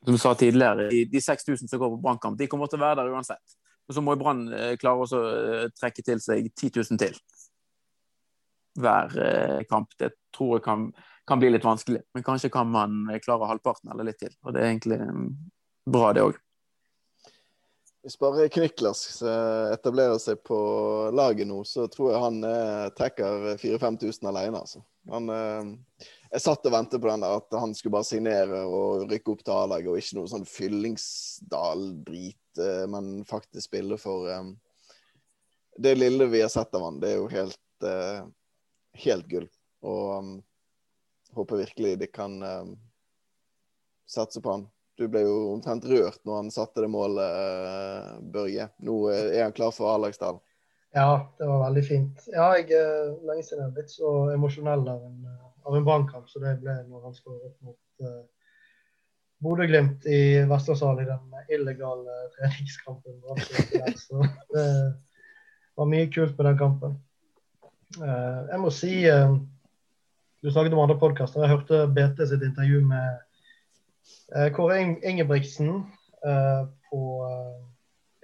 Som 0.04 0.16
du 0.16 0.20
sa 0.22 0.34
tidligere, 0.38 0.88
de, 0.92 1.04
de 1.10 1.22
6000 1.22 1.70
som 1.70 1.80
går 1.80 1.94
på 1.96 2.02
Brannkamp, 2.02 2.38
de 2.38 2.50
kommer 2.50 2.70
til 2.70 2.80
å 2.80 2.86
være 2.86 3.02
der 3.02 3.14
uansett. 3.14 3.58
Og 3.88 3.96
så 3.96 4.04
må 4.04 4.14
Brann 4.20 4.46
eh, 4.52 4.74
klare 4.80 5.04
å 5.04 5.20
eh, 5.24 5.68
trekke 5.76 6.04
til 6.04 6.20
seg 6.20 6.50
10 6.52 6.74
000 6.76 7.00
til 7.00 7.16
hver 8.78 9.14
eh, 9.24 9.62
kamp. 9.68 9.94
Det 9.98 10.12
tror 10.34 10.58
jeg 10.58 10.64
kan, 10.66 10.84
kan, 11.26 11.40
bli 11.40 11.50
litt 11.54 11.64
vanskelig. 11.64 12.04
Men 12.14 12.26
kanskje 12.26 12.52
kan 12.52 12.68
man 12.70 13.00
klare 13.24 13.48
halvparten 13.48 13.90
eller 13.92 14.10
litt 14.10 14.20
til. 14.20 14.34
Og 14.44 14.54
det 14.54 14.62
er 14.62 14.70
egentlig 14.74 15.00
mm, 15.00 15.30
bra, 15.88 16.12
det 16.12 16.26
òg. 16.28 16.36
Hvis 18.02 18.18
bare 18.20 18.46
Kniklas 18.52 19.22
etablerer 19.74 20.20
seg 20.22 20.38
på 20.46 20.58
laget 21.12 21.48
nå, 21.50 21.64
så 21.66 21.88
tror 21.90 22.12
jeg 22.12 22.22
han 22.22 22.38
eh, 22.46 22.86
trekker 22.94 23.58
4000-5000 23.58 24.28
alene. 24.30 24.60
Altså. 24.62 24.84
Han, 25.10 25.26
eh, 25.34 26.06
jeg 26.28 26.44
satt 26.44 26.66
og 26.68 26.74
ventet 26.74 27.00
på 27.00 27.08
den 27.08 27.22
der 27.24 27.38
at 27.40 27.54
han 27.56 27.70
skulle 27.76 27.94
bare 27.96 28.06
signere 28.06 28.60
og 28.68 29.06
rykke 29.08 29.32
opp 29.32 29.42
til 29.44 29.56
A-laget, 29.56 29.90
og 29.90 29.98
ikke 30.00 30.16
noe 30.18 30.28
sånn 30.28 30.44
Fyllingsdal-drit, 30.48 32.58
eh, 32.60 32.84
men 32.92 33.24
faktisk 33.28 33.64
spille 33.70 33.96
for 34.00 34.28
eh, 34.32 34.46
Det 35.78 35.94
lille 35.96 36.26
vi 36.28 36.42
har 36.42 36.50
sett 36.52 36.74
av 36.74 36.82
han, 36.84 37.00
det 37.00 37.08
er 37.12 37.18
jo 37.22 37.28
helt, 37.32 37.84
eh, 37.86 38.20
helt 39.04 39.26
gull. 39.30 39.48
Og 39.86 40.18
um, 40.18 40.42
håper 41.38 41.62
virkelig 41.62 41.92
de 42.00 42.06
kan 42.10 42.42
um, 42.42 42.72
satse 44.10 44.42
på 44.42 44.50
han. 44.56 44.64
Du 44.98 45.06
ble 45.06 45.22
jo 45.22 45.34
omtrent 45.52 45.84
rørt 45.86 46.18
når 46.26 46.40
han 46.40 46.48
satte 46.50 46.82
det 46.82 46.90
målet, 46.90 48.22
Børge. 48.34 48.66
Nå 48.82 48.96
er 49.14 49.44
han 49.44 49.54
klar 49.54 49.70
for 49.74 49.92
Aleksdal. 49.92 50.40
Ja, 50.96 51.28
det 51.38 51.46
var 51.46 51.60
veldig 51.66 51.84
fint. 51.86 52.24
Ja, 52.32 52.48
jeg 52.58 52.72
er 52.74 53.12
lenge 53.28 53.44
siden 53.44 53.60
jeg 53.62 53.68
har 53.68 53.76
blitt 53.76 53.92
så 53.92 54.10
emosjonell 54.32 54.82
av 54.90 55.04
en, 55.06 55.28
av 55.68 55.76
en 55.76 55.86
brannkamp 55.86 56.26
så 56.30 56.42
det 56.42 56.56
ble 56.64 56.74
når 56.88 57.04
han 57.04 57.14
skåret 57.14 57.54
mot 57.62 58.02
uh, 58.02 58.24
Bodø-Glimt 59.44 60.08
i 60.10 60.22
Vestlandshallen 60.50 61.04
i 61.04 61.10
den 61.12 61.54
illegale 61.54 62.16
treningskampen. 62.34 63.20
Så 64.00 64.24
det 64.56 64.66
var 65.78 65.92
mye 65.92 66.10
kult 66.10 66.34
med 66.40 66.50
den 66.50 66.58
kampen. 66.64 66.98
Uh, 68.00 68.48
jeg 68.50 68.60
må 68.64 68.74
si 68.74 68.92
uh, 69.06 69.38
Du 70.42 70.50
snakket 70.50 70.74
om 70.74 70.82
andre 70.82 70.98
podkaster. 70.98 71.44
Jeg 71.44 71.54
hørte 71.54 71.84
BT 71.94 72.26
sitt 72.32 72.42
intervju 72.50 72.82
med 72.88 73.08
Eh, 73.08 73.27
Kåre 74.56 74.80
Ingebrigtsen 74.82 75.70
eh, 76.24 76.62
på 76.90 77.00
eh, 77.24 77.56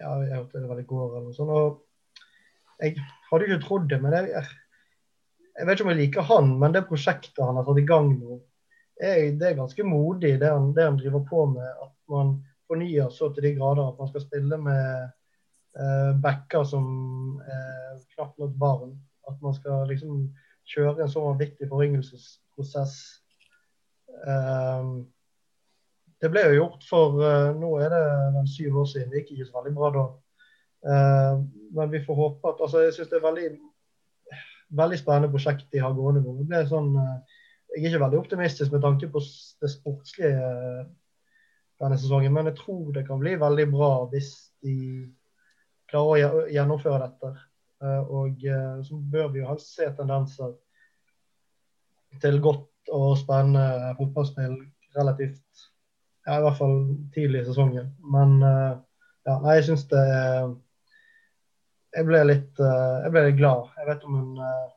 ja, 0.00 0.12
jeg 0.24 0.36
hørte 0.36 0.62
det 0.62 0.70
var 0.70 0.80
i 0.80 0.86
går 0.88 1.06
eller 1.06 1.26
noe 1.28 1.36
sånt. 1.36 1.54
og 1.54 2.82
Jeg 2.82 2.96
hadde 3.30 3.48
ikke 3.48 3.62
trodd 3.64 3.88
det, 3.90 4.00
men 4.02 4.16
jeg, 4.16 4.44
jeg 5.54 5.66
vet 5.68 5.78
ikke 5.78 5.86
om 5.86 5.92
jeg 5.94 6.00
liker 6.02 6.28
han, 6.30 6.50
men 6.60 6.74
det 6.74 6.86
prosjektet 6.88 7.44
han 7.44 7.60
har 7.60 7.66
satt 7.68 7.80
i 7.80 7.86
gang 7.88 8.10
nå, 8.18 8.40
er, 9.00 9.32
det 9.38 9.48
er 9.48 9.58
ganske 9.58 9.86
modig, 9.86 10.36
det 10.42 10.50
han, 10.50 10.72
det 10.74 10.86
han, 10.86 10.98
driver 11.00 11.24
på 11.28 11.46
med. 11.54 11.66
At 11.82 11.94
man 12.10 12.36
fornyer 12.70 13.10
så 13.12 13.30
til 13.34 13.48
de 13.48 13.56
grader 13.58 13.88
at 13.88 13.98
man 14.00 14.10
skal 14.10 14.24
spille 14.24 14.58
med 14.60 15.08
eh, 15.78 16.12
backer 16.22 16.66
som 16.68 16.86
er 17.42 17.98
knapt 18.14 18.38
nok 18.42 18.54
barn. 18.60 18.94
At 19.28 19.40
man 19.42 19.56
skal 19.56 19.88
liksom 19.90 20.28
kjøre 20.68 21.04
en 21.04 21.12
så 21.12 21.24
viktig 21.38 21.68
foryngelsesprosess. 21.68 22.94
Um, 24.24 25.06
det 26.22 26.30
ble 26.32 26.44
jo 26.46 26.58
gjort 26.58 26.86
for 26.88 27.20
uh, 27.20 27.52
nå 27.58 27.70
er 27.82 27.92
det 27.92 28.02
vel 28.38 28.50
syv 28.50 28.80
år 28.82 28.90
siden. 28.90 29.10
Det 29.12 29.22
gikk 29.22 29.34
ikke 29.36 29.48
så 29.48 29.58
veldig 29.58 29.74
bra 29.76 29.92
da. 29.94 30.04
Uh, 30.84 31.44
men 31.76 31.92
vi 31.92 32.02
får 32.04 32.18
håpe 32.18 32.50
at 32.50 32.60
altså 32.60 32.82
Jeg 32.84 32.92
syns 32.96 33.08
det 33.12 33.16
er 33.18 33.24
veldig 33.24 33.46
veldig 34.74 34.98
spennende 35.00 35.32
prosjekt 35.32 35.66
de 35.72 35.82
har 35.82 35.94
gående 35.96 36.22
nå. 36.24 36.36
Det 36.48 36.58
er 36.58 36.70
sånn, 36.70 36.92
uh, 36.96 37.40
jeg 37.74 37.82
er 37.82 37.90
ikke 37.90 38.04
veldig 38.04 38.20
optimistisk 38.20 38.74
med 38.74 38.84
tanke 38.84 39.08
på 39.12 39.22
det 39.62 39.70
sportslige 39.72 40.50
denne 41.82 41.98
sesongen, 41.98 42.32
men 42.32 42.48
jeg 42.48 42.58
tror 42.60 42.92
det 42.94 43.02
kan 43.08 43.18
bli 43.18 43.34
veldig 43.40 43.66
bra 43.72 43.90
hvis 44.12 44.30
de 44.62 44.76
klarer 45.90 46.36
å 46.38 46.44
gjennomføre 46.54 47.00
dette. 47.02 47.32
Og 48.14 48.44
så 48.86 48.98
bør 49.12 49.32
vi 49.34 49.42
jo 49.42 49.48
helst 49.50 49.74
se 49.74 49.88
tendenser 49.98 50.54
til 52.22 52.38
godt 52.40 52.92
og 52.94 53.18
spennende 53.18 53.90
fotballspill 53.98 54.54
relativt 54.94 55.66
ja, 56.24 56.38
i 56.38 56.42
hvert 56.44 56.58
fall 56.58 56.76
tidlig 57.14 57.42
i 57.42 57.48
sesongen. 57.48 57.90
Men 58.12 58.36
uh, 58.42 58.76
ja, 59.26 59.38
nei, 59.44 59.58
jeg 59.58 59.68
syns 59.70 59.88
det 59.92 60.04
Jeg 61.94 62.06
ble 62.08 62.22
litt 62.26 62.62
uh, 62.62 63.04
jeg 63.04 63.14
ble 63.14 63.26
litt 63.28 63.40
glad. 63.40 63.68
Jeg 63.78 63.88
vet 63.90 64.06
om 64.08 64.20
en 64.20 64.38
uh, 64.40 64.70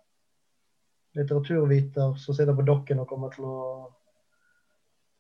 litteraturviter 1.18 2.18
som 2.22 2.36
sitter 2.36 2.58
på 2.58 2.68
dokken 2.68 3.02
og 3.02 3.10
kommer 3.10 3.32
til 3.34 3.48
å 3.48 3.62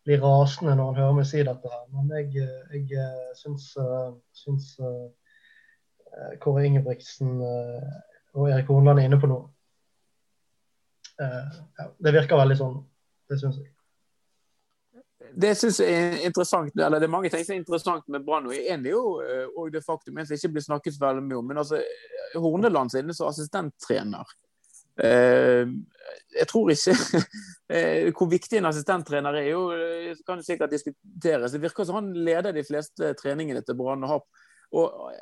bli 0.08 0.20
rasende 0.22 0.76
når 0.78 0.92
han 0.92 1.00
hører 1.02 1.16
meg 1.18 1.30
si 1.30 1.42
dette 1.44 1.72
her. 1.72 1.88
Men 1.92 2.12
jeg, 2.16 2.44
jeg 2.72 3.08
syns, 3.36 3.66
syns 4.32 4.70
Kåre 6.40 6.64
Ingebrigtsen 6.64 7.34
og 7.42 8.46
Erik 8.46 8.70
Hornland 8.72 9.02
er 9.02 9.10
inne 9.10 9.20
på 9.20 9.28
noe. 9.28 9.50
Det 11.18 12.14
virker 12.16 12.40
veldig 12.40 12.60
sånn. 12.62 12.78
Det 13.28 13.42
syns 13.42 13.60
jeg 13.60 13.74
det 15.34 15.54
synes 15.58 15.80
jeg 15.80 15.94
er 15.94 16.26
interessant. 16.28 16.72
eller 16.76 17.00
Det 17.00 17.08
er 17.08 17.12
mange 17.12 17.30
ting 17.30 17.46
som 17.46 17.54
er 17.56 17.62
interessant 17.62 18.08
med 18.08 18.26
Brann. 18.26 18.50
En 18.52 18.86
er 18.86 18.92
jo 18.92 19.22
og 19.56 19.72
det 19.74 19.84
faktum 19.86 20.20
som 20.26 20.36
ikke 20.36 20.54
blir 20.56 20.66
snakket 20.66 20.96
så 20.96 21.06
veldig 21.06 21.24
mye 21.24 21.40
om. 21.40 21.48
Men 21.48 21.62
altså, 21.64 21.82
Horneland 22.36 22.96
inne 23.00 23.16
som 23.16 23.30
assistenttrener. 23.32 24.36
Eh, 25.04 25.68
jeg 26.40 26.48
tror 26.50 26.72
ikke 26.74 26.96
eh, 27.76 28.08
Hvor 28.18 28.30
viktig 28.32 28.58
en 28.58 28.70
assistenttrener 28.72 29.36
er, 29.38 29.50
jo, 29.52 29.68
kan 30.26 30.44
sikkert 30.44 30.74
diskuteres. 30.74 31.52
Det 31.54 31.62
virker 31.62 31.86
som 31.86 32.00
han 32.00 32.14
leder 32.14 32.56
de 32.56 32.66
fleste 32.66 33.14
treningene 33.22 33.62
til 33.66 33.78
Brann. 33.78 34.06
Og, 34.08 34.26
og 34.74 35.14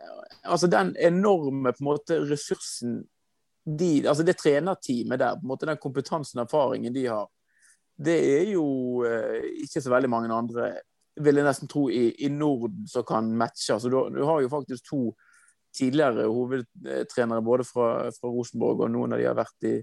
altså 0.43 0.71
den 0.71 0.95
enorme 0.99 1.73
på 1.73 1.83
en 1.83 1.91
måte 1.91 2.21
ressursen 2.23 3.03
de, 3.65 4.03
altså 4.07 4.23
det 4.23 4.37
trenerteamet 4.37 5.19
der, 5.19 5.39
på 5.39 5.41
en 5.41 5.49
måte 5.49 5.65
den 5.65 5.79
kompetansen 5.81 6.39
og 6.39 6.45
erfaringen 6.45 6.93
de 6.93 7.07
har, 7.09 7.25
det 7.95 8.15
er 8.39 8.49
jo 8.51 8.65
eh, 9.07 9.45
ikke 9.63 9.81
så 9.81 9.91
veldig 9.93 10.11
mange 10.11 10.33
andre, 10.33 10.71
vil 11.23 11.39
jeg 11.39 11.47
nesten 11.47 11.69
tro, 11.71 11.87
i, 11.89 12.09
i 12.25 12.29
Norden 12.31 12.83
som 12.91 13.05
kan 13.07 13.29
matche. 13.39 13.73
Altså, 13.75 13.91
du, 13.91 13.99
du, 14.15 14.23
har 14.27 14.41
jo 14.43 14.51
faktisk 14.51 14.89
to 14.89 15.01
tidligere 15.75 16.27
hovedtrenere 16.31 17.43
både 17.43 17.67
fra, 17.67 18.09
fra, 18.15 18.31
Rosenborg, 18.31 18.85
og 18.85 18.91
noen 18.91 19.15
av 19.15 19.21
de 19.21 19.29
har 19.29 19.37
vært 19.37 19.69
i 19.69 19.77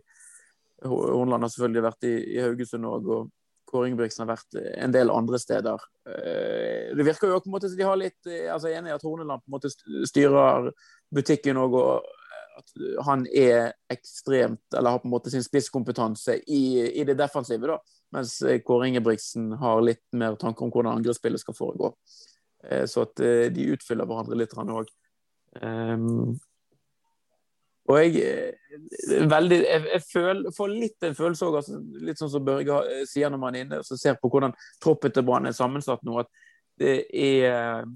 Hornland 0.83 1.45
har 1.45 1.53
selvfølgelig 1.53 1.85
vært 1.85 2.09
i, 2.09 2.17
i 2.35 2.41
Haugesund 2.43 2.89
òg, 2.89 3.09
og 3.15 3.31
Kåre 3.71 3.89
Ingebrigtsen 3.89 4.25
har 4.25 4.33
vært 4.35 4.57
en 4.59 4.93
del 4.93 5.13
andre 5.13 5.39
steder. 5.41 5.85
Det 6.03 7.05
virker 7.07 7.31
jo 7.31 7.39
på 7.41 7.49
en 7.49 7.55
måte 7.55 7.71
som 7.71 7.79
de 7.79 7.87
har 7.87 7.97
litt 7.97 8.27
altså 8.27 8.69
Jeg 8.69 8.75
er 8.75 8.83
enig 8.83 8.91
i 8.91 8.97
at 8.99 9.05
Horneland 9.07 9.45
på 9.45 9.49
en 9.49 9.55
måte 9.55 9.71
styrer 10.11 10.69
butikken 11.15 11.61
òg, 11.63 11.77
og 11.79 12.11
at 12.59 13.05
han 13.07 13.25
er 13.27 13.73
ekstremt 13.93 14.77
Eller 14.77 14.91
har 14.91 15.03
på 15.03 15.09
en 15.09 15.15
måte 15.15 15.33
sin 15.33 15.45
spisskompetanse 15.45 16.39
i, 16.47 16.65
i 17.01 17.05
det 17.09 17.17
defensive, 17.19 17.69
da. 17.69 17.79
Mens 18.13 18.37
Kåre 18.67 18.91
Ingebrigtsen 18.91 19.51
har 19.61 19.83
litt 19.85 20.05
mer 20.13 20.37
tanker 20.41 20.67
om 20.67 20.73
hvordan 20.73 20.99
angrepsspillet 20.99 21.41
skal 21.41 21.57
foregå. 21.57 21.95
Så 22.87 23.03
at 23.07 23.19
de 23.57 23.65
utfyller 23.75 24.07
hverandre 24.07 24.37
litt 24.39 24.53
òg. 24.55 24.91
Og 27.91 27.99
jeg, 27.99 28.23
eh, 28.23 29.25
veldig, 29.31 29.59
jeg, 29.65 29.87
jeg 29.91 30.03
føl, 30.07 30.45
får 30.55 30.71
litt 30.71 31.07
en 31.07 31.17
følelse 31.19 31.49
òg, 31.49 31.59
altså, 31.59 31.81
litt 32.07 32.21
sånn 32.21 32.31
som 32.31 32.45
Børge 32.47 32.79
eh, 32.87 33.03
sier 33.11 33.33
når 33.33 33.43
man 33.43 33.57
er 33.59 33.67
inne 33.67 33.81
og 33.83 33.89
ser 33.99 34.19
på 34.21 34.31
hvordan 34.31 34.55
troppen 34.83 35.15
til 35.15 35.27
Brann 35.27 35.51
er 35.51 35.57
sammensatt 35.57 36.05
nå, 36.07 36.21
at 36.23 36.31
det 36.83 36.97
er, 37.15 37.87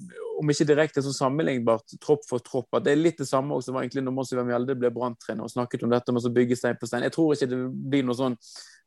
om 0.40 0.52
ikke 0.52 0.68
direkte 0.68 1.02
så 1.04 1.12
sammenlignbart 1.16 1.96
tropp 2.02 2.24
for 2.28 2.44
tropp, 2.44 2.68
at 2.76 2.86
det 2.86 2.94
er 2.94 3.02
litt 3.02 3.20
det 3.20 3.28
samme 3.28 3.58
som 3.64 3.76
var 3.76 3.84
egentlig 3.84 4.04
når 4.06 4.16
Mossi 4.16 4.38
Mjelde 4.38 4.78
ble 4.78 4.92
branntrener 4.94 5.46
og 5.46 5.52
snakket 5.52 5.84
om 5.86 5.92
dette 5.92 6.14
med 6.14 6.28
å 6.28 6.32
bygge 6.36 6.58
stein 6.58 6.78
på 6.80 6.88
stein. 6.88 7.06
Jeg 7.06 7.14
tror 7.16 7.34
ikke 7.34 7.50
det 7.52 7.60
blir 7.92 8.06
noe 8.06 8.18
sånn 8.18 8.36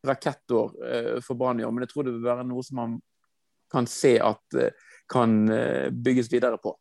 rakettår 0.07 0.75
uh, 0.79 1.15
for 1.25 1.39
Brann 1.39 1.59
i 1.59 1.65
år, 1.67 1.73
men 1.75 1.85
jeg 1.85 1.93
tror 1.93 2.07
det 2.07 2.15
vil 2.15 2.27
være 2.27 2.47
noe 2.47 2.63
som 2.65 2.79
man 2.79 2.99
kan 3.71 3.89
se 3.89 4.15
at 4.23 4.59
uh, 4.59 4.69
kan 5.11 5.41
uh, 5.51 5.89
bygges 5.91 6.31
videre 6.31 6.61
på. 6.61 6.75